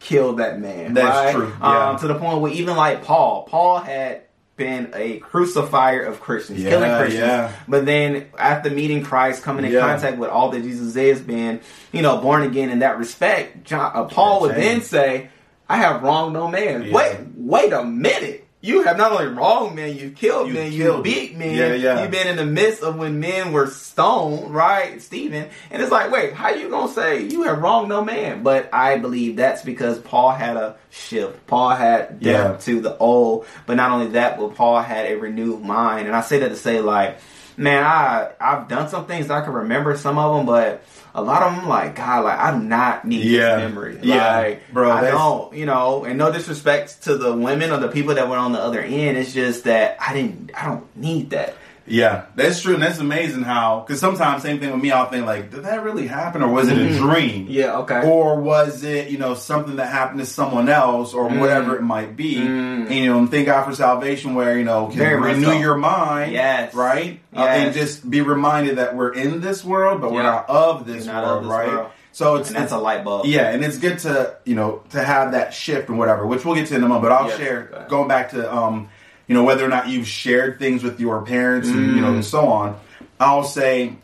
[0.00, 1.32] kill that man That's right?
[1.34, 1.90] true, yeah.
[1.90, 4.22] um, to the point where even like paul paul had
[4.56, 7.18] been a crucifier of Christians, Yeah, killing Christians.
[7.26, 7.52] yeah.
[7.66, 9.80] But then after meeting Christ, coming in Yeah.
[9.80, 11.58] contact with all that Jesus is, being,
[11.90, 15.28] you know, born again in that respect, John, uh, Paul would then say,
[15.68, 16.92] I have wronged no man.
[16.92, 18.46] Wait, wait a minute.
[18.64, 21.54] You have not only wronged men, you've killed You men, you beat men.
[21.54, 22.00] Yeah, yeah.
[22.00, 25.50] You've been in the midst of when men were stoned, right, Stephen?
[25.70, 28.42] And it's like, wait, how you gonna say you have wronged no man?
[28.42, 31.46] But I believe that's because Paul had a shift.
[31.46, 35.60] Paul had death to the old, but not only that, but Paul had a renewed
[35.60, 36.06] mind.
[36.06, 37.18] And I say that to say, like,
[37.58, 40.82] man, I I've done some things I can remember some of them, but
[41.14, 43.56] a lot of them, like God, like I do not need Yeah.
[43.56, 43.98] this memory.
[44.02, 44.36] Yeah.
[44.36, 46.04] like, Bro, I don't, you know.
[46.04, 49.16] And no disrespect to the women or the people that were on the other end,
[49.16, 51.54] it's just that I didn't, I don't need that.
[51.86, 53.80] Yeah, that's true, and that's amazing how.
[53.86, 54.90] Because sometimes, same thing with me.
[54.90, 57.44] I'll think like, did that really happen, or was it a dream?
[57.44, 57.52] Mm-hmm.
[57.52, 58.08] Yeah, okay.
[58.08, 61.40] Or was it, you know, something that happened to someone else, or Mm.
[61.40, 62.38] whatever it might be?
[62.38, 65.52] And you know, thank God for salvation, where you know, can Very renew so.
[65.52, 66.74] your mind, Yes.
[66.74, 70.86] right, Uh, and just be reminded that we're in this world, but we're not of
[70.86, 71.68] this not world, of this right?
[71.68, 71.90] world.
[72.12, 73.26] So it's and that's a light bulb.
[73.26, 76.54] yeah, and it's good to you know to have that shift and whatever, which we'll
[76.54, 77.02] get to in a moment.
[77.02, 78.88] But I'll Yes, share go going back to um,
[79.26, 82.14] you know whether or not you've shared things with your parents and you know Mm.
[82.16, 82.78] and so on.
[83.20, 83.96] I'll say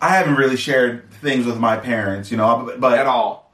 [0.00, 3.52] I haven't really shared things with my parents, you know, but, At all.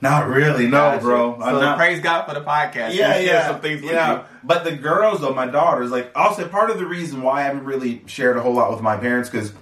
[0.00, 1.00] not really, no, Gotcha.
[1.02, 1.36] bro.
[1.38, 2.94] So I'm not, praise God for the podcast.
[2.94, 4.22] yeah, yeah, Some things yeah.
[4.44, 7.42] But the girls, though, my daughters, like I'll say, part of the reason why I
[7.42, 9.52] haven't really shared a whole lot with my parents because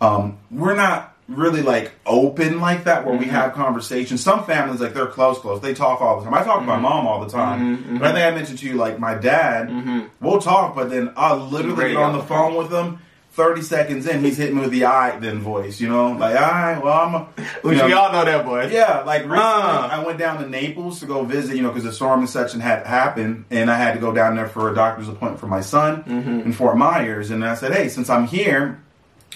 [0.00, 3.24] um, we're not really like open like that where Mm-hmm.
[3.24, 4.22] we have conversations.
[4.22, 5.60] Some families like they're close, close.
[5.60, 6.34] They talk all the time.
[6.34, 7.78] I talk to my mom all the time.
[7.78, 9.68] Mhm, But I think I mentioned to you like my dad.
[9.68, 10.06] Mhm.
[10.20, 12.98] We'll talk, but then I'll literally get on the phone with him.
[13.32, 15.78] Thirty seconds in, he's hitting me with the I then voice.
[15.78, 17.14] You know, like all right, well I'm.
[17.16, 17.26] A,
[17.60, 18.68] Which know, we all know that, boy.
[18.72, 19.88] yeah, like recently Uh.
[19.92, 22.54] I went down to Naples to go visit, you know, because the storm and such
[22.54, 25.48] and had happened, and I had to go down there for a doctor's appointment for
[25.48, 26.40] my son Mm-hmm.
[26.46, 27.30] in Fort Myers.
[27.30, 28.80] And I said, hey, since I'm here,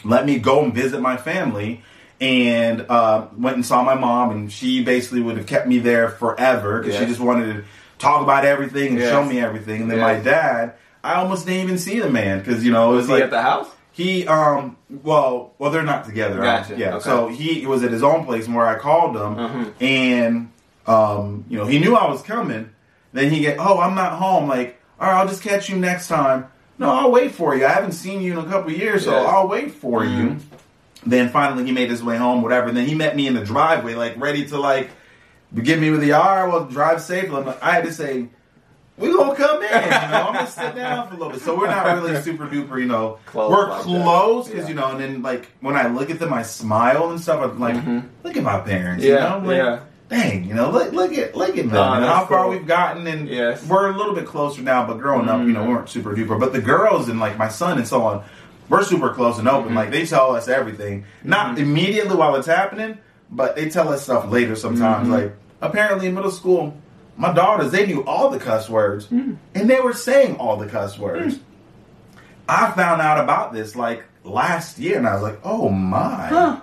[0.05, 1.83] let me go and visit my family.
[2.20, 6.11] And uh, went and saw my mom, and she basically would have kept me there
[6.11, 7.64] forever because she just wanted to
[7.98, 9.09] talk about everything and Yes.
[9.11, 9.81] show me everything.
[9.81, 10.18] And then Yes.
[10.18, 13.07] my dad, I almost didn't even see the man because you know it was, Was
[13.09, 13.68] he like at the house?
[13.92, 16.42] he um well well they're not together.
[16.42, 16.76] Gotcha.
[16.76, 16.96] Yeah.
[16.96, 17.05] Okay.
[17.05, 19.72] So he was at his own place where I called him Mhm.
[19.81, 20.50] and
[20.87, 22.68] um you know he knew I was coming.
[23.14, 26.09] Then he get oh I'm not home like all right I'll just catch you next
[26.09, 26.48] time.
[26.81, 27.64] No I'll wait for you.
[27.66, 29.29] I haven't seen you in a couple of years so Yeah.
[29.29, 30.19] I'll wait for Mhm.
[30.19, 30.37] you.
[31.07, 32.69] Then finally he made his way home whatever.
[32.69, 34.90] And then he met me in the driveway like ready to like
[35.62, 37.37] give me with the right well drive safely.
[37.37, 38.27] I'm like, I had to say.
[38.97, 40.27] We gonna come in, you know.
[40.29, 41.40] I'm gonna sit down for a little bit.
[41.40, 43.16] So we're not really super duper, you know.
[43.25, 44.69] Close we're like close because Yeah.
[44.69, 47.40] you know, and then like when I look at them, I smile and stuff.
[47.43, 48.03] I'm like, Mhm.
[48.25, 49.79] look at my parents, Yeah, you know, like, yeah.
[50.11, 52.51] Dang, you know, look, look at look at them Oh, and how far cool.
[52.51, 53.64] we've gotten, and Yes.
[53.66, 54.87] we're a little bit closer now.
[54.87, 56.38] But growing up, you know, we weren't super duper.
[56.38, 58.23] But the girls and like my son and so on,
[58.68, 59.73] we're super close and open.
[59.73, 59.77] Mhm.
[59.77, 61.61] Like they tell us everything, not Mhm.
[61.61, 62.99] immediately while it's happening,
[63.31, 65.09] but they tell us stuff later sometimes.
[65.09, 65.12] Mhm.
[65.12, 66.75] Like apparently in middle school.
[67.16, 69.37] My daughters, they knew all the cuss words, Mm.
[69.55, 71.38] and they were saying all the cuss words.
[72.49, 76.57] I found out about this like last year, and I was like, "Oh my, Huh.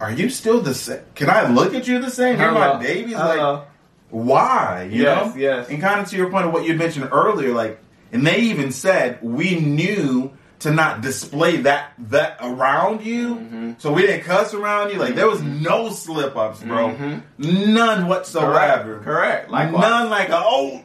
[0.00, 1.00] Are you still the same?
[1.14, 2.38] Can I look at you the same?
[2.40, 3.14] You're my babies.
[3.14, 3.64] Like,
[4.10, 4.88] why?
[4.90, 5.40] You Yes, know?
[5.40, 5.68] yes.
[5.68, 7.78] And kind of to your point of what you mentioned earlier, like,
[8.12, 13.74] and they even said we knew to not display that that around you, Mhm.
[13.80, 14.98] so we didn't cuss around you.
[14.98, 17.22] Like, there was no slip ups, bro, Mhm.
[17.38, 18.94] none whatsoever.
[18.94, 19.04] Correct.
[19.04, 19.50] Correct.
[19.50, 19.82] Likewise.
[19.82, 20.82] None like oh,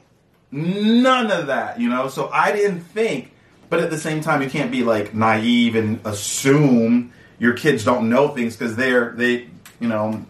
[0.51, 1.79] none of that.
[1.79, 3.31] You know, so I didn't think.
[3.69, 8.09] But at the same time, you can't be like naive and assume your kids don't
[8.09, 9.47] know things because they're they
[9.79, 10.23] you know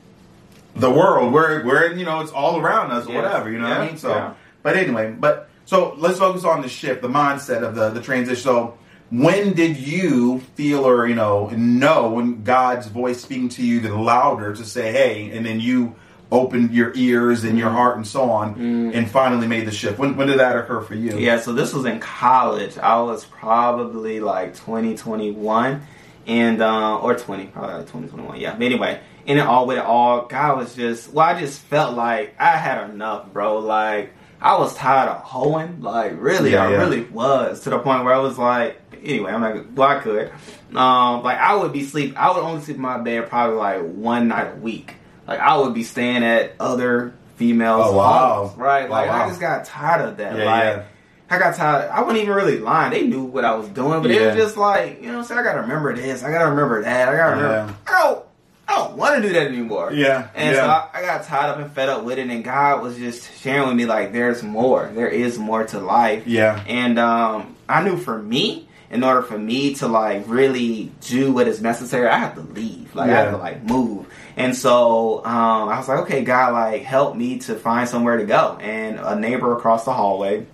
[0.75, 3.21] the world we're we're you know it's all around us or Yeah.
[3.21, 3.51] whatever.
[3.51, 3.97] You know what I mean?
[3.97, 4.33] So, Yeah.
[4.63, 8.41] but anyway, but so let's focus on the shift, the mindset of the the transition.
[8.43, 8.73] So.
[9.11, 14.53] When did you feel or you know know when God's voice speaking to you louder
[14.53, 15.95] to say hey and then you
[16.31, 18.93] opened your ears and your heart and so on Mm.
[18.95, 21.73] and finally made the shift when, when did that occur for you Yeah, so this
[21.73, 22.77] was in college.
[22.77, 25.81] I was probably like 2021
[26.29, 28.39] and uh, or 20, probably like 2021.
[28.39, 28.53] Yeah.
[28.53, 31.95] But anyway, in it all with it all, God was just well, I just felt
[31.95, 33.57] like I had enough, bro.
[33.59, 35.81] Like I was tired of hoeing.
[35.81, 36.77] Like really, Yeah, I yeah.
[36.77, 40.31] really was to the point where I was like, anyway, I'm like Well, I could.
[40.75, 42.15] Um, like I would be sleep.
[42.17, 44.95] I would only sleep in my bed probably like one night a week.
[45.27, 48.45] Like I would be staying at other females' Oh, wow.
[48.47, 48.87] homes, right?
[48.87, 49.25] Oh, Like wow.
[49.25, 50.37] I just got tired of that.
[50.37, 50.83] Yeah, like yeah.
[51.29, 51.89] I got tired.
[51.91, 52.91] I wasn't even really lying.
[52.91, 54.27] They knew what I was doing, but it Yeah.
[54.27, 56.23] was just like, you know, what I'm saying I gotta remember this.
[56.23, 57.09] I gotta remember that.
[57.09, 57.73] I gotta remember.
[57.87, 57.93] Yeah.
[57.95, 58.25] I don't.
[58.67, 59.91] I don't want to do that anymore.
[59.91, 60.61] Yeah, And yeah.
[60.61, 63.27] so I, I got tied up and fed up with it, and God was just
[63.41, 64.91] sharing with me like, there's more.
[64.93, 66.27] There is more to life.
[66.27, 71.31] yeah And um, I knew for me, in order for me to like really do
[71.31, 72.93] what is necessary, I have to leave.
[72.93, 73.21] Like I Yeah.
[73.23, 74.05] have to like move.
[74.37, 78.25] And so um, I was like, okay, God, like help me to find somewhere to
[78.25, 78.57] go.
[78.61, 80.45] And a neighbor across the hallway,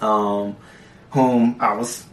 [0.00, 0.56] um,
[1.10, 2.04] whom I was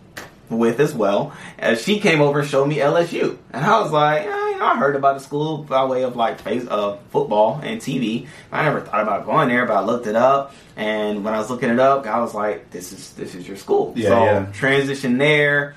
[0.49, 4.25] with as well, uh, she came over and showed me LSU, and I was like,
[4.25, 8.27] know, I heard about the school by way of like face uh, football and TV.
[8.51, 11.49] I never thought about going there, but I looked it up, and when I was
[11.49, 14.45] looking it up, I was like, "This is this is your school." Yeah, so yeah.
[14.53, 15.75] transition there,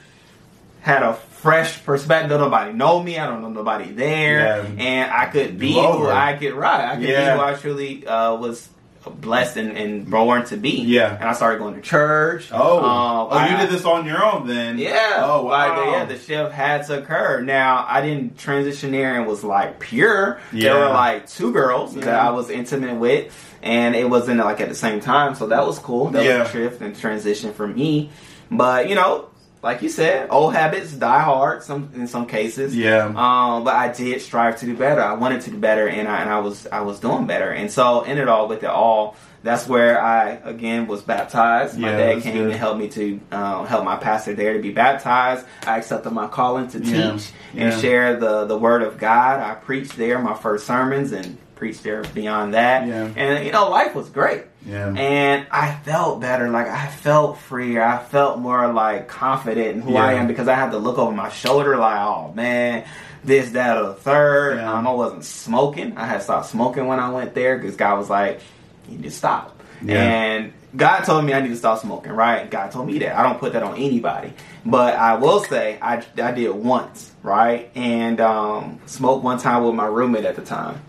[0.80, 2.38] had a fresh perspective.
[2.38, 3.18] Nobody know me.
[3.18, 4.82] I don't know nobody there, Yeah.
[4.84, 6.08] and I could be who.
[6.08, 6.52] I could.
[6.54, 6.84] ride.
[6.84, 7.34] I could Yeah.
[7.34, 8.68] be who I truly uh, was
[9.06, 10.82] blessed and, and born to be.
[10.82, 11.14] Yeah.
[11.14, 12.48] And I started going to church.
[12.52, 14.78] Oh, Um, oh, you did this on your own then?
[14.78, 15.22] Yeah.
[15.24, 15.90] Oh, Like, wow.
[15.92, 17.40] yeah, the shift had to occur.
[17.40, 20.40] Now, I didn't transition there and was like pure.
[20.52, 20.72] Yeah.
[20.74, 23.32] There were like two girls that I was intimate with,
[23.62, 25.34] and it wasn't like at the same time.
[25.34, 26.10] So that was cool.
[26.10, 26.40] That Yeah.
[26.40, 28.10] was a shift and transition for me.
[28.50, 29.26] But, you know,
[29.62, 32.76] like you said, old habits die hard some in some cases.
[32.76, 33.06] Yeah.
[33.06, 35.00] Um, but I did strive to do better.
[35.02, 37.50] I wanted to do better, and I and I was I was doing better.
[37.50, 41.78] And so in it all, with it all, that's where I again was baptized.
[41.78, 42.50] My Yeah, dad came good.
[42.50, 45.44] and helped me to uh, help my pastor there to be baptized.
[45.66, 47.10] I accepted my calling to teach Yeah,
[47.52, 47.78] and yeah.
[47.80, 49.40] share the the word of God.
[49.40, 52.86] I preached there my first sermons and preached there beyond that.
[52.86, 53.12] Yeah.
[53.16, 54.44] And you know, life was great.
[54.64, 54.94] Yeah.
[54.94, 57.82] And I felt better, like I felt freer.
[57.82, 61.12] I felt more like confident in who I am because I had to look over
[61.12, 62.84] my shoulder, like, oh man,
[63.24, 64.58] this, that, or the third.
[64.58, 64.72] Yeah.
[64.72, 65.96] Um, I wasn't smoking.
[65.96, 68.40] I had stopped smoking when I went there because God was like,
[68.88, 69.60] you need to stop.
[69.82, 70.02] Yeah.
[70.02, 72.50] And God told me I need to stop smoking, right?
[72.50, 73.16] God told me that.
[73.16, 74.32] I don't put that on anybody.
[74.66, 77.70] But I will say I, I did once, right?
[77.74, 80.82] And um, smoked one time with my roommate at the time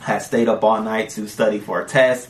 [0.00, 2.28] had stayed up all night to study for a test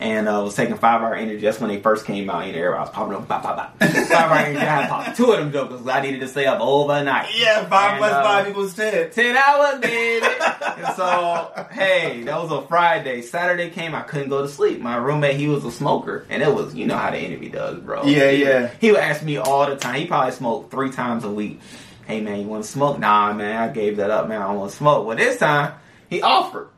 [0.00, 1.40] and uh, was taking five hour energy.
[1.40, 2.42] That's when they first came out.
[2.42, 3.78] Know, everybody was popping up, bop, bop, bop.
[3.80, 4.58] five hour energy.
[4.58, 7.28] I had popped two of them jokers 'cause I needed to stay up overnight.
[7.36, 9.10] Yeah, five And, plus uh, five equals ten.
[9.10, 10.24] 10 hours, baby.
[10.78, 13.22] and so, hey, that was a Friday.
[13.22, 14.80] Saturday came, I couldn't go to sleep.
[14.80, 16.24] My roommate, he was a smoker.
[16.30, 18.04] And it was, you know how the interview does, bro.
[18.04, 18.70] Yeah, He- yeah.
[18.80, 19.96] He would ask me all the time.
[19.96, 21.60] He probably smoked three times a week.
[22.06, 23.00] Hey, man, you want to smoke?
[23.00, 24.40] Nah, man, I gave that up, man.
[24.40, 25.06] I don't want to smoke.
[25.06, 25.74] Well, this time,
[26.08, 26.68] he offered.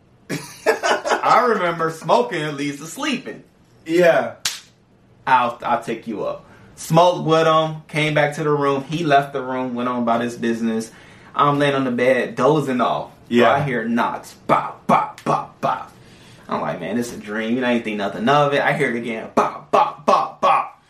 [0.66, 3.44] I remember smoking leads to sleeping.
[3.86, 4.36] Yeah.
[5.26, 6.44] I'll I'll take you up.
[6.76, 8.84] Smoked with him, came back to the room.
[8.84, 10.90] He left the room, went on about his business.
[11.34, 13.12] I'm laying on the bed, dozing off.
[13.28, 13.50] Yeah.
[13.52, 15.92] I hear knocks, bop, bop, bop, bop.
[16.48, 17.54] I'm like, man, this is a dream.
[17.54, 18.60] You know, I ain't think nothing of it.
[18.60, 20.82] I hear it again, bop, bop, bop, bop.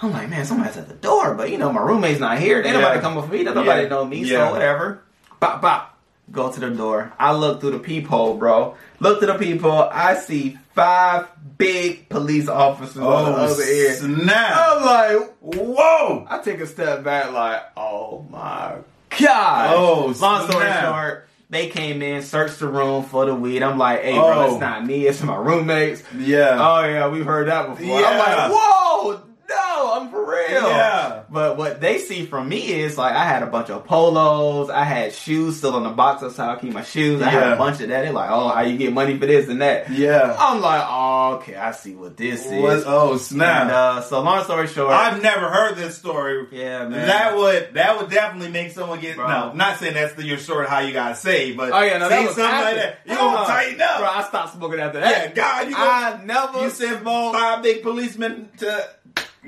[0.00, 2.56] I'm like, man, somebody's at the door, but you know, my roommate's not here.
[2.58, 2.72] Ain't Yeah.
[2.80, 3.44] nobody coming for me.
[3.44, 3.88] Nobody Yeah.
[3.88, 4.48] know me, Yeah.
[4.48, 5.02] so whatever.
[5.38, 5.91] Bop, bop.
[6.30, 7.12] Go to the door.
[7.18, 8.76] I look through the peephole, bro.
[9.00, 9.82] Look through the peephole.
[9.92, 13.96] I see five big police officers on the Oh, other end.
[14.22, 14.56] snap.
[14.56, 16.26] I'm like, Whoa.
[16.30, 18.76] I take a step back, like, oh my
[19.20, 19.74] god.
[19.76, 20.84] Oh, long story snap.
[20.84, 23.62] short, they came in, searched the room for the weed.
[23.62, 24.50] I'm like, hey, bro, Oh.
[24.52, 26.02] it's not me, it's my roommates.
[26.16, 26.56] Yeah.
[26.58, 28.00] Oh yeah, we've heard that before.
[28.00, 28.06] Yeah.
[28.08, 30.62] I'm like, whoa, no, I'm for real.
[30.62, 31.01] Yeah.
[31.32, 34.84] But what they see from me is like I had a bunch of polos, I
[34.84, 36.20] had shoes still in the box.
[36.20, 37.22] That's how I keep my shoes.
[37.22, 38.02] I had a bunch of that.
[38.02, 39.90] They're like, oh, how you get money for this and that?
[39.90, 40.36] Yeah.
[40.38, 42.84] I'm like, oh, okay, I see what this What- is.
[42.86, 43.62] oh, snap.
[43.62, 46.46] And, uh, so long story short, I've never heard this story.
[46.52, 47.06] yeah, man.
[47.06, 49.28] That would that would definitely make someone get Bro.
[49.28, 49.52] no.
[49.54, 52.26] Not saying that's the, your story how you gotta say, but Oh yeah, no, saying
[52.26, 52.64] something after.
[52.66, 52.98] like that.
[53.06, 53.98] You Uh, gonna tighten up?
[53.98, 55.28] Bro, I stopped smoking after that.
[55.28, 55.32] yeah.
[55.32, 55.90] God, you gonna,
[56.20, 58.88] I never you sent five big policemen to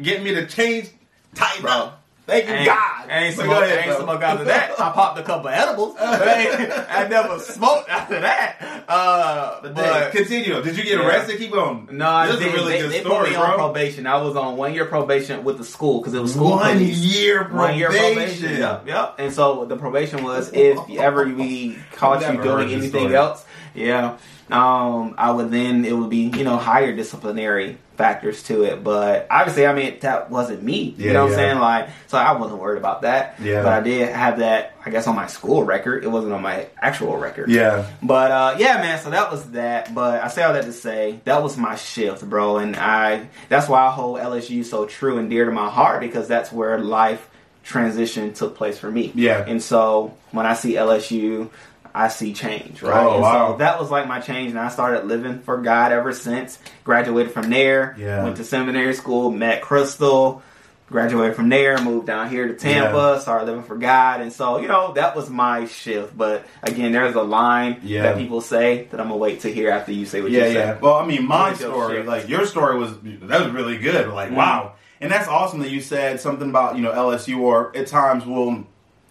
[0.01, 0.89] get me to change,
[1.35, 1.73] tighten Bro.
[1.73, 2.01] up.
[2.27, 3.11] Thank you, ain't, God.
[3.11, 4.05] I ain't But smoke, go I ahead, ain't bro.
[4.07, 4.81] smoke after that.
[4.81, 8.85] I popped a couple edibles, I, I never smoked after that.
[8.89, 10.63] Uh, But, but continue.
[10.63, 11.07] Did you get Yeah.
[11.07, 11.37] arrested?
[11.37, 11.87] Keep going.
[11.93, 12.55] no, I this is a didn't.
[12.61, 14.07] really they, good they story, put me on probation.
[14.07, 16.97] I was on one year probation with the school because it was school One police.
[16.97, 18.15] year One year probation.
[18.17, 18.57] probation.
[18.59, 19.15] Yep, yep.
[19.19, 23.17] And so the probation was if ever we caught you doing anything story.
[23.17, 23.45] else,
[23.75, 24.17] yeah,
[24.51, 28.83] um, I would then it would be you know higher disciplinary factors to it.
[28.85, 30.95] But obviously, I mean that wasn't me.
[30.97, 31.37] Yeah, you know what yeah.
[31.37, 31.59] I'm saying?
[31.59, 33.37] Like, so I wasn't worried about that.
[33.41, 33.63] Yeah.
[33.63, 36.05] But I did have that, I guess, on my school record.
[36.05, 37.51] It wasn't on my actual record.
[37.51, 37.87] Yeah.
[38.03, 38.99] But uh, yeah, man.
[39.01, 39.95] So that was that.
[39.95, 42.59] But I say all that to say that was my shift, bro.
[42.59, 46.29] And I that's why I hold LSU so true and dear to my heart because
[46.29, 47.31] that's where life
[47.65, 49.11] transition took place for me.
[49.15, 49.45] Yeah.
[49.47, 51.51] And so when I see LSU,
[51.95, 53.07] I see change, right?
[53.07, 53.53] Oh, and wow.
[53.53, 56.59] so that was like my change, and I started living for God ever since.
[56.83, 58.25] Graduated from there, Yeah.
[58.25, 60.43] went to seminary school, met Crystal,
[60.91, 64.67] graduated from there, moved down here to Tampa, started living for God, and so you
[64.67, 66.17] know that was my shift.
[66.19, 68.03] But again, there's a line Yeah.
[68.03, 70.53] that people say that I'm gonna wait to hear after you say what Yeah, you
[70.53, 70.55] say.
[70.55, 70.77] yeah.
[70.81, 72.91] Well, I mean, my Really story, like your story was
[73.23, 74.09] that was really good.
[74.09, 74.35] Like, Mhm.
[74.37, 78.27] wow, and that's awesome that you said something about you know LSU or at times
[78.27, 78.65] will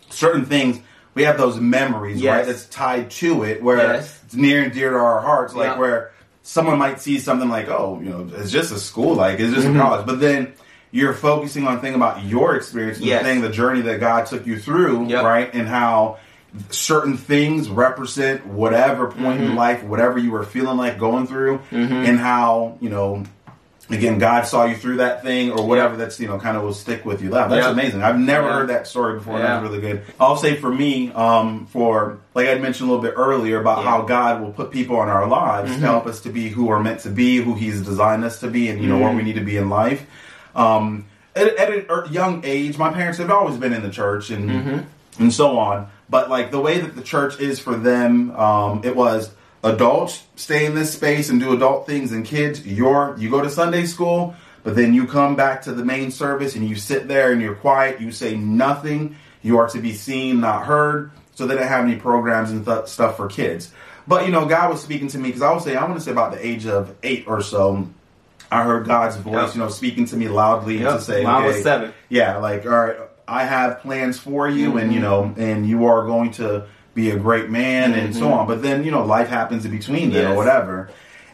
[0.10, 0.80] certain things
[1.15, 2.32] we have those memories Yes.
[2.38, 4.19] right that's tied to it where Yes.
[4.26, 5.54] it's near and dear to our hearts.
[5.54, 5.78] Like Yeah.
[5.80, 9.54] where someone might see something like, oh, you know, it's just a school, like it's
[9.54, 9.76] just Mhm.
[9.76, 10.54] a college, but then.
[10.95, 13.23] You're focusing on thinking about your experience, and Yes.
[13.23, 15.23] the thing, the journey that God took you through, Yep.
[15.23, 16.17] right, and how
[16.69, 19.56] certain things represent whatever point in Mhm.
[19.56, 22.08] life, whatever you were feeling like going through, Mhm.
[22.08, 23.23] and how you know
[23.89, 26.74] again, God saw you through that thing or whatever that's, you know, kind of will
[26.74, 27.30] stick with you.
[27.32, 27.72] That, that's Yeah.
[27.72, 28.02] amazing.
[28.02, 28.54] I've never Yeah.
[28.54, 29.38] heard that story before.
[29.38, 29.60] Yeah.
[29.60, 30.04] That's really good.
[30.19, 33.80] I'll say for me, um, for, like I mentioned a little bit earlier about.
[33.80, 33.88] Mm-hmm.
[33.88, 36.80] how God will put people in our lives to help us to be who we're
[36.80, 39.04] meant to be, who He's designed us to be, and, you know, Mm-hmm.
[39.04, 40.06] where we need to be in life.
[40.56, 44.30] Um, at, at a er- young age, my parents have always been in the church
[44.30, 44.78] and, Mm-hmm.
[45.24, 45.88] and so on.
[46.10, 49.32] But like the way that the church is for them, um, it was
[49.63, 53.49] adults stay in this space and do adult things, and kids, you're you go to
[53.49, 57.32] Sunday school, but then you come back to the main service and you sit there
[57.32, 58.02] and you're quiet.
[58.02, 59.15] You say nothing.
[59.41, 61.12] You are to be seen, not heard.
[61.36, 63.71] So they didn't have any programs and th- stuff for kids.
[64.08, 66.02] But you know, God was speaking to me because I would say I want to
[66.02, 67.88] say about the age of eight or so.
[68.52, 69.54] I heard God's voice, Yep.
[69.56, 70.97] you know, speaking to me loudly Yep.
[70.97, 71.93] to say, Mine was okay, seven.
[72.10, 72.97] yeah, like all right,
[73.28, 74.78] I have plans for you, mm-hmm.
[74.78, 78.47] and you know, and you are going to be a great man, and so on.
[78.47, 80.89] But then you know, life happens in between then, or whatever.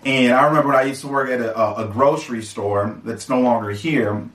[0.05, 3.41] And I remember when I used to work at a, a, grocery store that's no
[3.41, 4.29] longer here,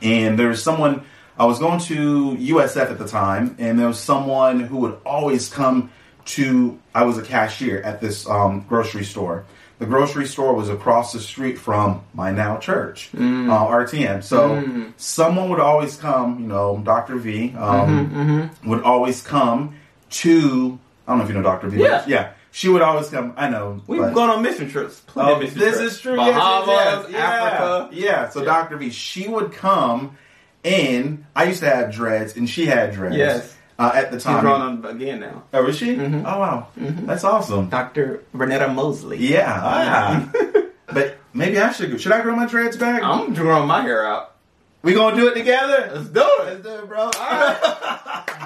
[0.00, 1.04] and there's someone
[1.36, 5.48] I was going to USF at the time, and there was someone who would always
[5.48, 5.90] come
[6.26, 6.78] to.
[6.94, 9.46] I was a cashier at this um, grocery store.
[9.80, 14.22] The grocery store was across the street from my now church, uh, RTM.
[14.22, 16.40] So someone would always come.
[16.40, 17.16] You know, Dr.
[17.16, 19.74] V um, would always come
[20.10, 20.78] to.
[21.06, 21.68] I don't know if you know Dr.
[21.68, 21.82] V.
[21.82, 22.04] Yeah.
[22.06, 22.32] yeah.
[22.52, 23.34] She would always come.
[23.36, 23.80] I know.
[23.86, 25.00] We've but- gone on mission trips.
[25.16, 25.94] Oh, mission this trips.
[25.94, 26.16] is true.
[26.16, 27.22] Bahamas, yes, yes, yes.
[27.22, 27.88] Africa.
[27.92, 28.04] Yeah.
[28.04, 28.28] yeah.
[28.30, 28.76] So Dr.
[28.76, 30.16] V, she would come
[30.64, 31.26] in.
[31.34, 33.16] I used to have dreads, and she had dreads.
[33.16, 33.56] Yes.
[33.78, 34.40] Uh, at the She's time.
[34.42, 35.44] growing on again now.
[35.54, 35.96] Oh, is she?
[35.96, 36.24] Mhm.
[36.26, 36.66] Oh, wow.
[36.76, 37.70] That's awesome.
[37.70, 38.22] Dr.
[38.34, 39.16] Renetta Mosley.
[39.16, 39.58] Yeah.
[39.62, 40.30] Ah.
[40.92, 41.98] but maybe I should.
[41.98, 43.02] Should I grow my dreads back?
[43.02, 44.34] I'm growing my hair out.
[44.82, 45.92] we gonna do it together.
[45.94, 46.44] Let's do it.
[46.44, 47.10] Let's do it, bro.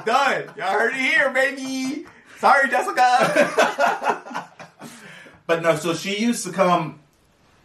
[0.05, 0.45] Done.
[0.57, 2.07] Y'all heard it here, baby.
[2.39, 4.51] Sorry, Jessica.
[5.47, 7.01] But no, so she used to come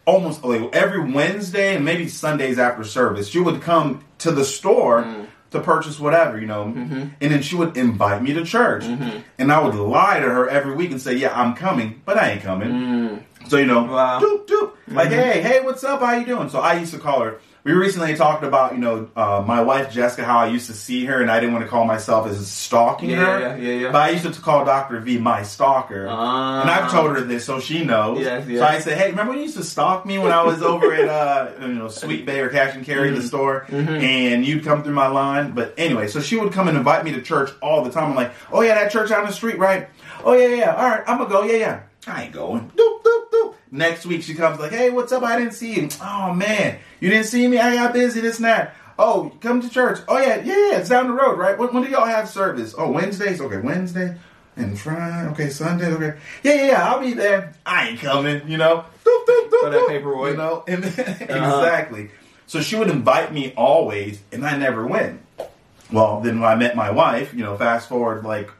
[0.04, 3.28] almost like every Wednesday and maybe Sundays after service.
[3.28, 5.24] She would come to the store mm-hmm.
[5.52, 7.08] to purchase whatever, you know, mm-hmm.
[7.20, 8.84] and then she would invite me to church.
[8.84, 9.20] Mm-hmm.
[9.38, 12.32] And I would lie to her every week and say, "Yeah, I'm coming," but I
[12.32, 12.68] ain't coming.
[12.68, 13.22] Mm.
[13.48, 14.20] So you know, Wow.
[14.20, 16.00] doop doop, like, hey, hey, what's up?
[16.00, 16.50] How you doing?
[16.50, 17.40] So I used to call her.
[17.62, 21.04] We recently talked about, you know, uh, my wife Jessica, how I used to see
[21.04, 23.40] her, and I didn't want to call myself as stalking Yeah, her.
[23.40, 23.92] yeah, yeah, yeah.
[23.92, 26.62] But I used to call Doctor V my stalker, Ah.
[26.62, 28.20] and I've told her this, so she knows.
[28.20, 28.60] Yes, yes.
[28.60, 30.94] So I said, hey, remember when you used to stalk me when I was over
[30.94, 33.20] at uh, you know Sweet Bay or Cash and Carry, Mm-hmm.
[33.20, 35.52] the store, and you'd come through my line.
[35.52, 38.10] But anyway, so she would come and invite me to church all the time.
[38.10, 39.88] I'm like, oh yeah, that church down the street, right?
[40.24, 40.74] Oh yeah, yeah, yeah.
[40.76, 41.42] All right, I'm gonna go.
[41.42, 41.80] Yeah, yeah.
[42.06, 42.70] I ain't going.
[42.74, 43.54] Doop, doop, doop.
[43.72, 45.22] Next week she comes like, hey, what's up?
[45.22, 45.88] I didn't see you.
[46.02, 47.58] Oh man, you didn't see me.
[47.58, 48.20] I got busy.
[48.20, 48.74] This and that.
[48.98, 50.00] Oh, come to church.
[50.08, 50.78] Oh yeah, yeah, yeah.
[50.78, 51.56] It's down the road, right?
[51.56, 52.74] When, when do y'all have service?
[52.76, 53.40] Oh, Wednesdays.
[53.40, 54.16] Okay, Wednesday
[54.56, 55.28] and Friday.
[55.30, 55.86] Okay, Sunday.
[55.86, 56.90] Okay, yeah, yeah, yeah.
[56.90, 57.54] I'll be there.
[57.64, 58.48] I ain't coming.
[58.48, 58.84] You know.
[59.04, 60.32] Doop, doop, doop, that paperweight.
[60.32, 60.64] You know.
[60.68, 61.60] And uh-huh.
[61.62, 62.10] exactly.
[62.46, 65.20] So she would invite me always, and I never went.
[65.92, 68.50] Well, then when I met my wife, you know, fast forward like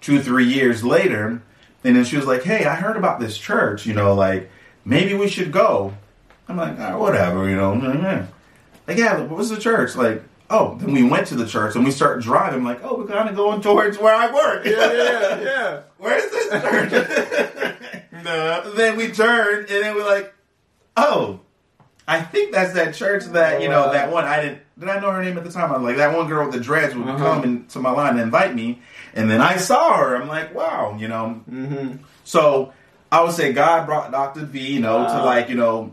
[0.00, 1.42] two, three years later,
[1.84, 3.86] and then she was like, "Hey, I heard about this church.
[3.86, 4.50] You know, like
[4.84, 5.94] maybe we should go."
[6.48, 8.26] I'm like, "Ah, "Whatever, you know." mhm."
[8.88, 9.94] Like, yeah, what was the church?
[9.94, 12.58] Like, oh, then we went to the church and we start driving.
[12.58, 14.66] I'm like, oh, we're kind of going towards where I work.
[14.66, 15.80] yeah, yeah, yeah.
[15.98, 16.90] Where's this church?
[18.24, 18.72] no.
[18.74, 20.34] Then we turned and then we're like,
[20.96, 21.38] oh,
[22.08, 24.24] I think that's that church that you know that one.
[24.24, 24.58] I didn't.
[24.78, 25.72] Did I know her name at the time?
[25.72, 27.18] I'm like that one girl with the dreads would Uh-huh.
[27.18, 28.82] come into my line and invite me,
[29.14, 30.16] and then I saw her.
[30.16, 31.40] I'm like, wow, you know.
[31.50, 31.96] Mm-hmm.
[32.24, 32.72] So
[33.10, 34.44] I would say God brought Dr.
[34.44, 35.92] V, you know, to like, you know,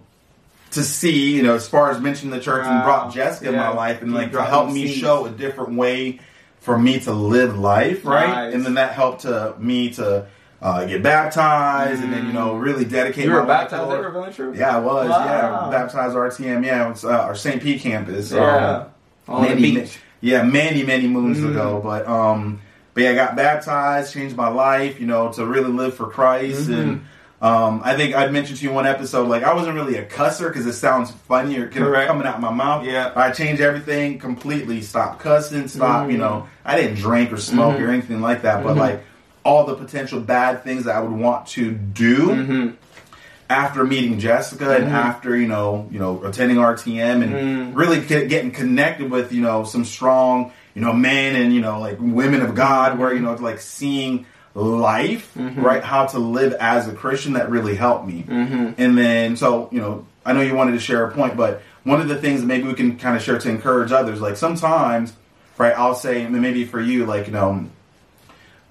[0.72, 3.70] to see, you know, as far as mentioning the church and brought Jessica in my
[3.70, 5.00] life and like to help me seeds.
[5.00, 6.20] show a different way
[6.60, 8.28] for me to live life, right?
[8.30, 8.54] Nice.
[8.54, 10.28] And then that helped to me to
[10.62, 14.56] uh, get baptized and then, you know, really dedicate You my were baptized at.
[14.56, 15.10] Yeah, I was.
[15.10, 15.26] Wow.
[15.26, 16.66] Yeah, baptized RTM.
[16.66, 17.62] Yeah, it's uh, our St.
[17.64, 18.32] Pete campus.
[18.32, 18.88] Yeah.
[19.28, 20.00] Um, many, beach.
[20.22, 21.52] yeah, many, many moons Mm.
[21.52, 21.82] ago.
[21.84, 22.62] But um,
[23.00, 26.70] but yeah, I got baptized, changed my life, you know, to really live for Christ.
[26.70, 26.78] Mhm.
[26.82, 27.02] And
[27.42, 30.48] um, I think I'd mentioned to you one episode, like I wasn't really a cusser
[30.50, 32.08] because it sounds funnier kind of Correct.
[32.10, 32.86] coming out my mouth.
[32.86, 33.14] Yeah.
[33.16, 34.82] I changed everything completely.
[34.82, 35.70] Stopped cussing.
[35.70, 36.10] Stop.
[36.10, 36.20] You Mm.
[36.20, 37.88] know, I didn't drink or smoke Mhm.
[37.88, 38.62] or anything like that.
[38.66, 38.80] But Mhm.
[38.80, 39.04] like
[39.46, 42.68] all the potential bad things that I would want to do Mm-hmm.
[43.50, 44.94] after meeting Jessica and Mhm.
[44.94, 47.72] after you know you know attending RTM and Mhm.
[47.74, 51.80] really get, getting connected with you know some strong you know men and you know
[51.80, 55.62] like women of God where you know like seeing life Mhm.
[55.62, 58.72] right how to live as a Christian that really helped me Mm-hmm.
[58.82, 62.02] and then so you know I know you wanted to share a point but one
[62.02, 65.14] of the things that maybe we can kind of share to encourage others like sometimes
[65.58, 67.66] right I'll say and maybe for you like you know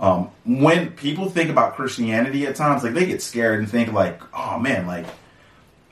[0.01, 4.21] um, when people think about Christianity at times, like they get scared and think like,
[4.33, 5.05] oh man, like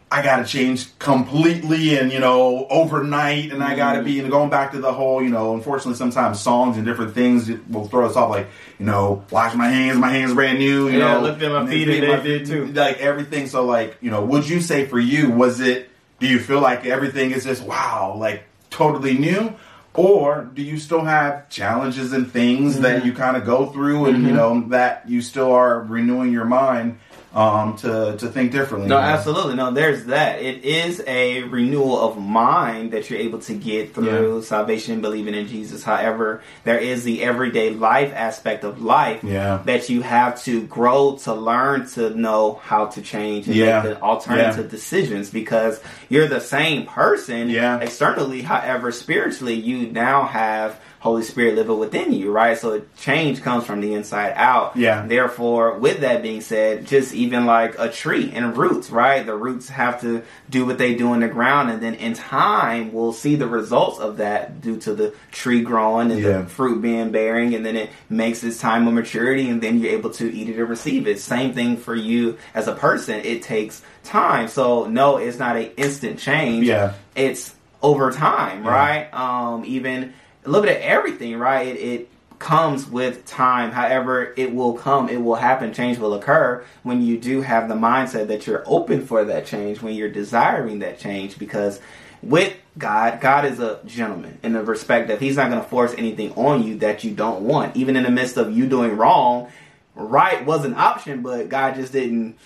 [0.08, 4.30] I got to change completely and, you know, overnight and I got to be, and
[4.30, 8.06] going back to the whole, you know, unfortunately sometimes songs and different things will throw
[8.06, 8.46] us off like,
[8.78, 11.22] you know, wash my hands, my hands brand new, you Yeah, know.
[11.22, 12.66] looked at my feet and my they did too.
[12.66, 13.48] Like everything.
[13.48, 16.86] So like, you know, would you say for you, was it, do you feel like
[16.86, 19.54] everything is just, wow, like totally new?
[19.92, 22.82] Or do you still have challenges and things Mm-hmm.
[22.82, 26.44] that you kind of go through and, you know, that you still are renewing your
[26.44, 26.98] mind
[27.36, 28.88] um, to, to think differently?
[28.88, 29.54] No, absolutely.
[29.54, 30.40] No, there's that.
[30.42, 35.34] It is a renewal of mind that you're able to get through salvation and believing
[35.34, 35.84] in Jesus.
[35.84, 39.60] However, there is the everyday life aspect of life Yeah.
[39.66, 43.82] that you have to grow to learn to know how to change and Yeah.
[43.82, 44.70] make the alternative Yeah.
[44.70, 45.78] decisions because
[46.08, 47.78] you're the same person Yeah.
[47.80, 48.40] externally.
[48.42, 52.58] However, spiritually, you now have Holy Spirit living within you, right?
[52.58, 54.76] So change comes from the inside out.
[54.76, 55.06] Yeah.
[55.06, 59.24] Therefore, with that being said, just even like a tree and roots, right?
[59.24, 62.92] The roots have to do what they do in the ground, and then in time,
[62.92, 66.38] we'll see the results of that due to the tree growing and Yeah.
[66.42, 69.92] the fruit being bearing, and then it makes its time of maturity, and then you're
[69.92, 71.20] able to eat it or receive it.
[71.20, 73.20] Same thing for you as a person.
[73.24, 74.48] It takes time.
[74.48, 76.66] So no, it's not an instant change.
[76.66, 76.94] Yeah.
[77.14, 78.70] It's over time, Yeah.
[78.70, 79.14] right?
[79.14, 80.12] Um, even
[80.46, 81.66] a little bit of everything, right?
[81.66, 83.72] It, it comes with time.
[83.72, 87.74] However, it will come, it will happen, change will occur when you do have the
[87.74, 91.80] mindset that you're open for that change, when you're desiring that change, because
[92.22, 95.94] with God, God is a gentleman in the respect that He's not going to force
[95.96, 97.76] anything on you that you don't want.
[97.76, 99.50] Even in the midst of you doing wrong,
[99.94, 102.36] right was an option, but God just didn't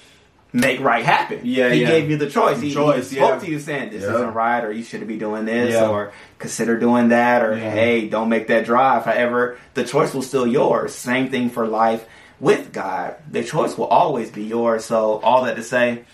[0.53, 1.40] make right happen.
[1.44, 1.88] Yeah, He yeah.
[1.88, 2.61] gave you the choice.
[2.61, 3.46] He, Choice, he spoke yeah.
[3.46, 4.14] to you saying this Yeah.
[4.14, 8.28] isn't right, or you shouldn't be doing this, or consider doing that, or hey, don't
[8.28, 9.05] make that drive.
[9.05, 10.94] However, the choice will still yours.
[10.94, 12.05] Same thing for life
[12.40, 13.16] with God.
[13.30, 14.84] The choice will always be yours.
[14.84, 16.05] So all that to say,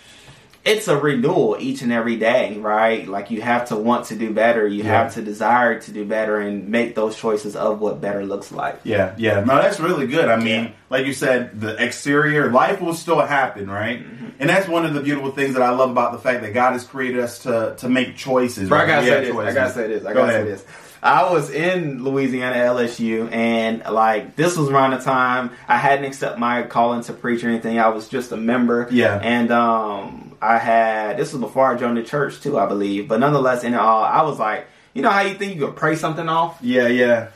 [0.67, 3.07] it's a renewal each and every day, right?
[3.07, 4.67] Like you have to want to do better.
[4.67, 5.03] You Yeah.
[5.03, 8.81] have to desire to do better and make those choices of what better looks like.
[8.83, 9.39] Yeah, yeah.
[9.39, 10.27] No, that's really good.
[10.27, 10.69] I mean, Yeah.
[10.89, 13.99] like you said, the exterior life will still happen, right?
[14.03, 14.25] Mm-hmm.
[14.39, 16.73] And that's one of the beautiful things that I love about the fact that God
[16.73, 18.67] has created us to to make choices.
[18.69, 19.35] Bro, I gotta say this.
[19.35, 20.05] I gotta say this.
[20.05, 20.65] I gotta say this.
[21.01, 26.39] I was in Louisiana LSU, and like this was around the time I hadn't accepted
[26.39, 27.79] my calling to preach or anything.
[27.79, 28.87] I was just a member.
[28.91, 29.19] Yeah.
[29.23, 33.07] And um, I had this was before I joined the church too, I believe.
[33.07, 35.95] But nonetheless, in all, I was like, you know how you think you could pray
[35.95, 37.29] something off, Yeah, yeah,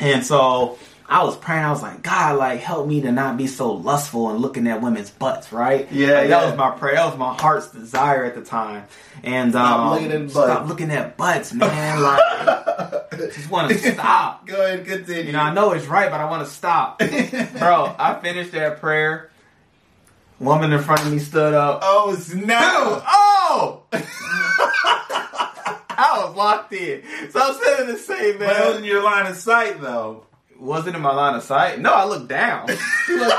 [0.00, 0.78] and so.
[1.10, 1.64] I was praying.
[1.64, 4.82] I was like, God, like, help me to not be so lustful and looking at
[4.82, 5.90] women's butts, right?
[5.90, 6.40] Yeah, Like, yeah.
[6.40, 6.96] That was my prayer.
[6.96, 8.84] That was my heart's desire at the time.
[9.22, 10.68] And Stop um, looking at stop butts.
[10.68, 12.02] looking at butts, man.
[12.02, 12.20] Like,
[13.16, 14.46] just want to stop.
[14.46, 15.22] Go ahead, continue.
[15.22, 16.98] You know, I know it's right, but I want to stop.
[17.58, 19.30] Bro, I finished that prayer.
[20.40, 21.80] Woman in front of me stood up.
[21.82, 23.02] oh snap!
[23.08, 23.82] Oh!
[26.00, 27.02] I was locked in.
[27.30, 30.26] So I'm saying the same, But it was in your line of sight, though.
[30.56, 31.80] Wasn't in my line of sight.
[31.80, 32.68] No, I looked down.
[33.06, 33.34] She, looked,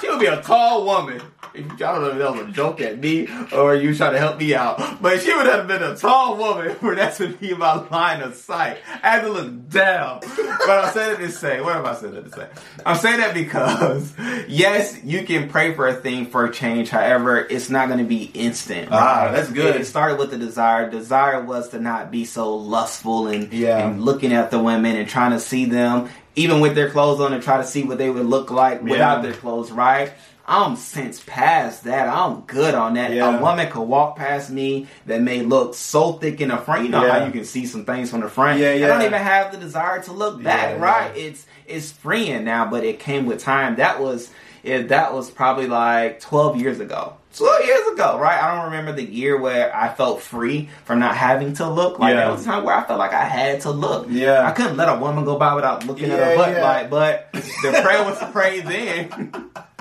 [0.00, 1.20] she would be a tall woman.
[1.54, 4.38] I don't know if that was a joke at me or you trying to help
[4.38, 7.74] me out, but she would have been a tall woman for that to be my
[7.88, 8.78] line of sight.
[9.02, 10.20] I had to look down.
[10.20, 12.48] But I'm saying that to say, what am I saying that to say?
[12.86, 14.14] I'm saying that because,
[14.48, 16.88] yes, you can pray for a thing for a change.
[16.88, 18.88] However, it's not going to be instant.
[18.90, 19.76] Ah, that's good.
[19.76, 20.90] It started with the desire.
[20.90, 23.86] Desire was to not be so lustful and, Yeah.
[23.88, 27.32] and looking at the women and trying to see them, even with their clothes on,
[27.34, 30.12] and try to see what they would look like without their clothes, right?
[30.46, 32.08] I'm since past that.
[32.08, 33.12] I'm good on that.
[33.12, 33.38] Yeah.
[33.38, 36.82] A woman could walk past me that may look so thick in the front.
[36.84, 37.20] You know Yeah.
[37.20, 38.58] how you can see some things from the front.
[38.58, 41.16] Yeah, I don't even have the desire to look back, Yeah, right?
[41.16, 41.22] yeah.
[41.22, 43.76] It's it's freeing now, but it came with time.
[43.76, 44.30] That was
[44.64, 47.14] it, that was probably like 12 years ago.
[47.36, 48.40] 12 years ago, right?
[48.42, 51.98] I don't remember the year where I felt free from not having to look.
[51.98, 52.20] Like Yeah.
[52.24, 54.06] there was a time where I felt like I had to look.
[54.10, 54.46] Yeah.
[54.46, 56.50] I couldn't let a woman go by without looking at her butt.
[56.52, 56.62] yeah.
[56.62, 59.34] Like, but the prayer was prayed then.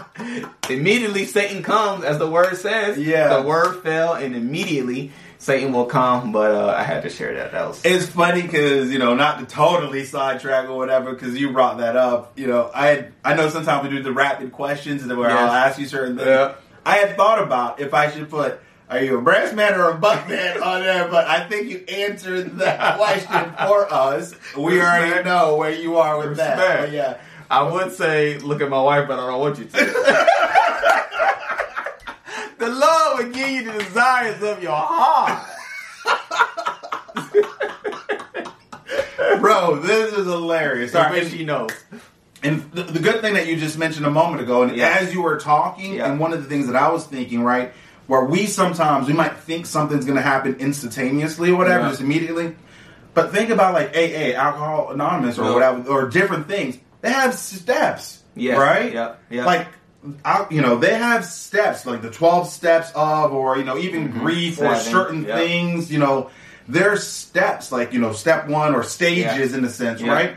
[0.70, 2.98] immediately Satan comes, as the word says.
[2.98, 3.38] Yeah.
[3.38, 6.32] The word fell, and immediately Satan will come.
[6.32, 7.52] But uh, I had to share that.
[7.52, 11.52] That was It's funny because you know, not to totally sidetrack or whatever, because you
[11.52, 12.38] brought that up.
[12.38, 15.40] You know, I had, I know sometimes we do the rapid questions and where Yes.
[15.40, 16.28] I'll ask you certain things.
[16.28, 16.56] Yeah.
[16.86, 18.60] I had thought about if I should put.
[18.90, 21.08] Are you a brass man or a buck man on there?
[21.08, 24.36] But I think you answered that question for us.
[24.58, 26.58] We already know where you are with that.
[26.58, 27.18] But yeah.
[27.52, 29.72] I would say, look at my wife, but I don't want you to.
[32.60, 35.48] the Lord will give you the desires of your heart.
[39.40, 40.92] Bro, this is hilarious.
[40.94, 41.72] Sorry, and- she knows.
[42.44, 44.98] And the, the good thing that you just mentioned a moment ago, and Yeah.
[45.00, 46.10] as you were talking, Yeah.
[46.10, 47.72] and one of the things that I was thinking, right,
[48.08, 51.90] where we sometimes we might think something's going to happen instantaneously or whatever, Yeah.
[51.90, 52.56] just immediately.
[53.14, 56.78] But think about like AA, Alcohol Anonymous, or whatever, or different things.
[57.02, 58.58] They have steps, Yes.
[58.58, 58.94] right?
[58.94, 59.20] Yep.
[59.30, 59.46] Yep.
[59.46, 59.68] Like,
[60.26, 64.12] I, you know, they have steps, like the twelve steps of, or you know, even
[64.12, 64.76] grief or Mm-hmm.
[64.76, 64.92] Seven.
[64.92, 65.38] certain Yep.
[65.38, 65.92] things.
[65.92, 66.30] You know,
[66.68, 69.58] there's steps, like you know, step one or stages Yeah.
[69.58, 70.12] in a sense, Yeah.
[70.14, 70.36] right?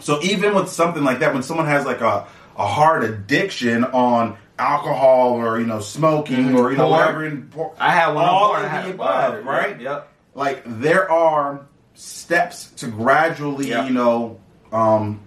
[0.00, 2.26] So even with something like that, when someone has like a
[2.56, 6.58] a hard addiction on alcohol or you know smoking Mhm.
[6.58, 9.80] or you know whatever, in, por- I had one all of the above, right?
[9.80, 10.08] Yep.
[10.34, 11.60] like there are
[11.94, 13.86] steps to gradually, Yeah.
[13.86, 14.38] you know,
[14.72, 15.20] um,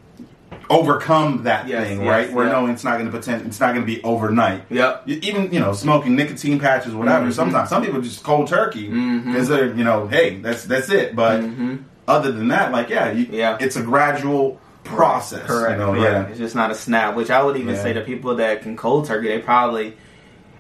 [0.69, 2.33] overcome that Yes, thing, yes, right?
[2.33, 2.51] Where yeah.
[2.53, 4.63] no, it's not going to pretend, it's not going to be overnight.
[4.69, 5.03] Yep.
[5.07, 7.27] Even you know, smoking nicotine patches, whatever.
[7.27, 7.33] Mhm.
[7.33, 9.25] Sometimes some people just cold turkey Mhm.
[9.25, 11.15] because they're, you know, hey, that's that's it.
[11.15, 11.79] But Mhm.
[12.07, 13.57] other than that, like, yeah, you, Yeah.
[13.59, 15.45] it's a gradual process.
[15.47, 15.71] Correct.
[15.79, 16.23] You know, yeah.
[16.27, 17.15] It's just not a snap.
[17.15, 17.81] Which I would even Yeah.
[17.83, 19.95] say to people that can cold turkey, they probably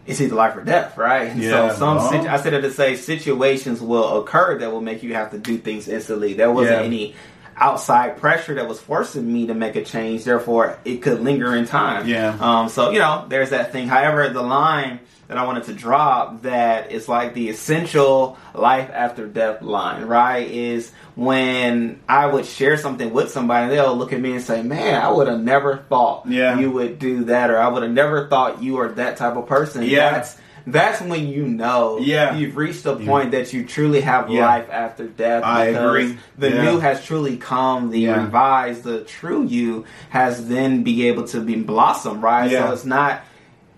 [0.05, 1.31] it's either life or death, right?
[1.35, 1.69] Yeah.
[1.69, 2.09] So some Well.
[2.09, 5.37] situ- I said it to say situations will occur that will make you have to
[5.37, 6.33] do things instantly.
[6.33, 6.85] There wasn't Yeah.
[6.85, 7.15] any
[7.57, 10.23] outside pressure that was forcing me to make a change.
[10.23, 12.07] Therefore, it could linger in time.
[12.07, 12.37] Yeah.
[12.39, 12.69] Um.
[12.69, 13.87] So you know, there's that thing.
[13.87, 19.27] However, the line that I wanted to drop that is like the essential life after
[19.27, 20.49] death line, right?
[20.49, 25.01] Is when I would share something with somebody, they'll look at me and say, "Man,
[25.01, 26.57] I would have never thought Yeah.
[26.59, 29.47] you would do that, or I would have never thought you are that type of
[29.47, 30.11] person." Yeah.
[30.11, 30.37] That's
[30.67, 32.35] that's when you know Yeah.
[32.35, 34.45] you've reached a point that you truly have Yeah.
[34.45, 35.43] life after death.
[35.43, 36.17] I agree.
[36.37, 36.61] The Yeah.
[36.63, 37.89] new has truly come.
[37.89, 38.23] The Yeah.
[38.25, 42.51] revised, the true you has then be able to be blossom, right?
[42.51, 42.67] Yeah.
[42.67, 43.21] So it's not,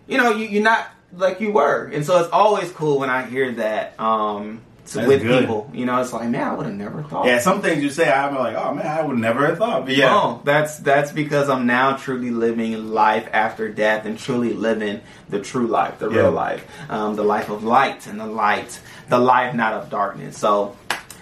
[0.08, 3.24] you know, you, you're not like you were, and so it's always cool when I
[3.24, 4.62] hear that um,
[4.94, 5.42] to, with good.
[5.42, 5.70] people.
[5.74, 7.26] You know, it's like, man, I would have never thought.
[7.26, 9.86] Yeah, some things you say, I'm like, oh man, I would never have thought.
[9.86, 14.54] But yeah, No, that's that's because I'm now truly living life after death and truly
[14.54, 16.18] living the true life, the Yeah.
[16.22, 18.80] real life, um, the life of light and the light,
[19.10, 20.38] the life not of darkness.
[20.38, 20.76] So,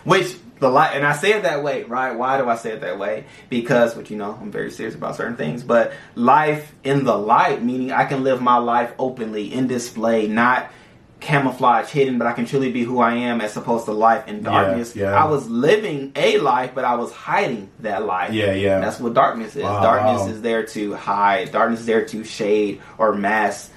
[0.04, 2.18] which the light, and I say it that way, right?
[2.18, 3.26] Why do I say it that way?
[3.48, 7.64] Because, which you know, I'm very serious about certain things, but life in the light,
[7.64, 10.72] meaning I can live my life openly in display, not
[11.20, 14.44] camouflage hidden, but I can truly be who I am as opposed to life in
[14.44, 14.96] darkness.
[14.96, 15.12] yeah.
[15.14, 18.34] I was living a life, but I was hiding that life.
[18.34, 18.80] Yeah, yeah.
[18.80, 19.64] That's what darkness is.
[19.64, 21.52] Wow, darkness is there to hide.
[21.52, 23.72] Darkness is there to shade or mask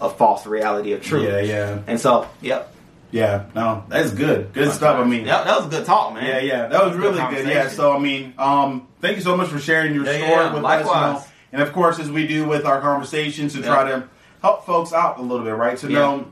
[0.00, 1.28] a false reality of truth.
[1.28, 2.74] yeah, yeah, And so, yep.
[3.12, 3.44] yeah.
[3.54, 4.52] No, that's good.
[4.52, 4.98] Good stuff.
[4.98, 6.24] I mean, Yep, that was a good talk, man.
[6.26, 7.46] Yeah, yeah, that was really good.
[7.48, 10.52] Yeah, so I mean, um, thank you so much for sharing your Yeah, story yeah,
[10.54, 11.16] with likewise.
[11.18, 11.28] us.
[11.52, 14.08] You know, and of course, as we do with our conversations, to try to
[14.40, 15.76] help folks out a little bit, right?
[15.78, 15.98] To Yeah.
[15.98, 16.24] know,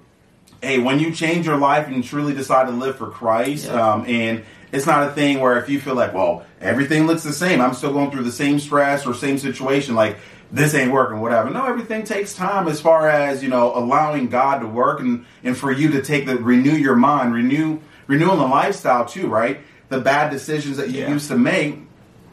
[0.62, 3.92] hey, when you change your life and truly decide to live for Christ, Yeah.
[3.94, 4.42] um, and
[4.72, 7.74] it's not a thing where if you feel like, well, everything looks the same, I'm
[7.74, 10.18] still going through the same stress or same situation, like
[10.52, 11.48] this ain't working, whatever.
[11.50, 15.56] No, everything takes time as far as you know, allowing God to work and and
[15.56, 19.60] for you to take the renew your mind, renew renewing the lifestyle too, right?
[19.88, 21.10] The bad decisions that you Yeah.
[21.10, 21.78] used to make,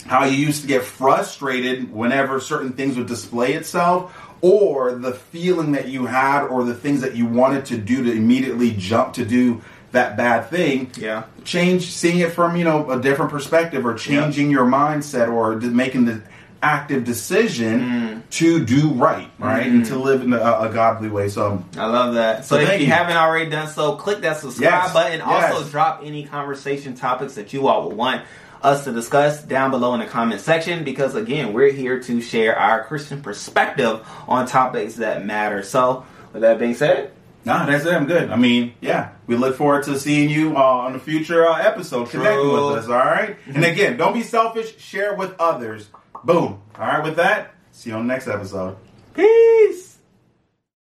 [0.05, 4.11] how you used to get frustrated whenever certain things would display itself,
[4.41, 8.11] or the feeling that you had, or the things that you wanted to do to
[8.11, 9.61] immediately jump to do
[9.93, 10.91] that bad thing.
[10.97, 11.23] Yeah.
[11.43, 16.05] Change, seeing it from you know a different perspective, or changing your mindset, or making
[16.05, 16.21] the
[16.61, 18.29] active decision Mm.
[18.31, 19.75] to do right, right, Mm-hmm.
[19.75, 21.29] and to live in a, a godly way.
[21.29, 22.45] So I love that.
[22.45, 22.91] So, So if you, you.
[22.91, 25.21] haven't already done so, click that subscribe Yes, button.
[25.21, 25.69] Also, yes.
[25.71, 28.23] drop any conversation topics that you all would want
[28.61, 32.57] us to discuss down below in the comment section because, again, we're here to share
[32.57, 35.63] our Christian perspective on topics that matter.
[35.63, 37.11] So, with that being said,
[37.45, 37.93] Nah, that's it.
[37.93, 38.29] I'm good.
[38.29, 42.09] I mean, yeah, we look forward to seeing you uh, on a future uh, episode.
[42.09, 42.71] True.
[42.71, 43.37] with us, all right?
[43.45, 44.77] And again, don't be selfish.
[44.79, 45.87] Share with others.
[46.25, 46.61] Boom.
[46.77, 47.01] All right.
[47.01, 48.75] With that, see you on the next episode.
[49.13, 49.86] peace.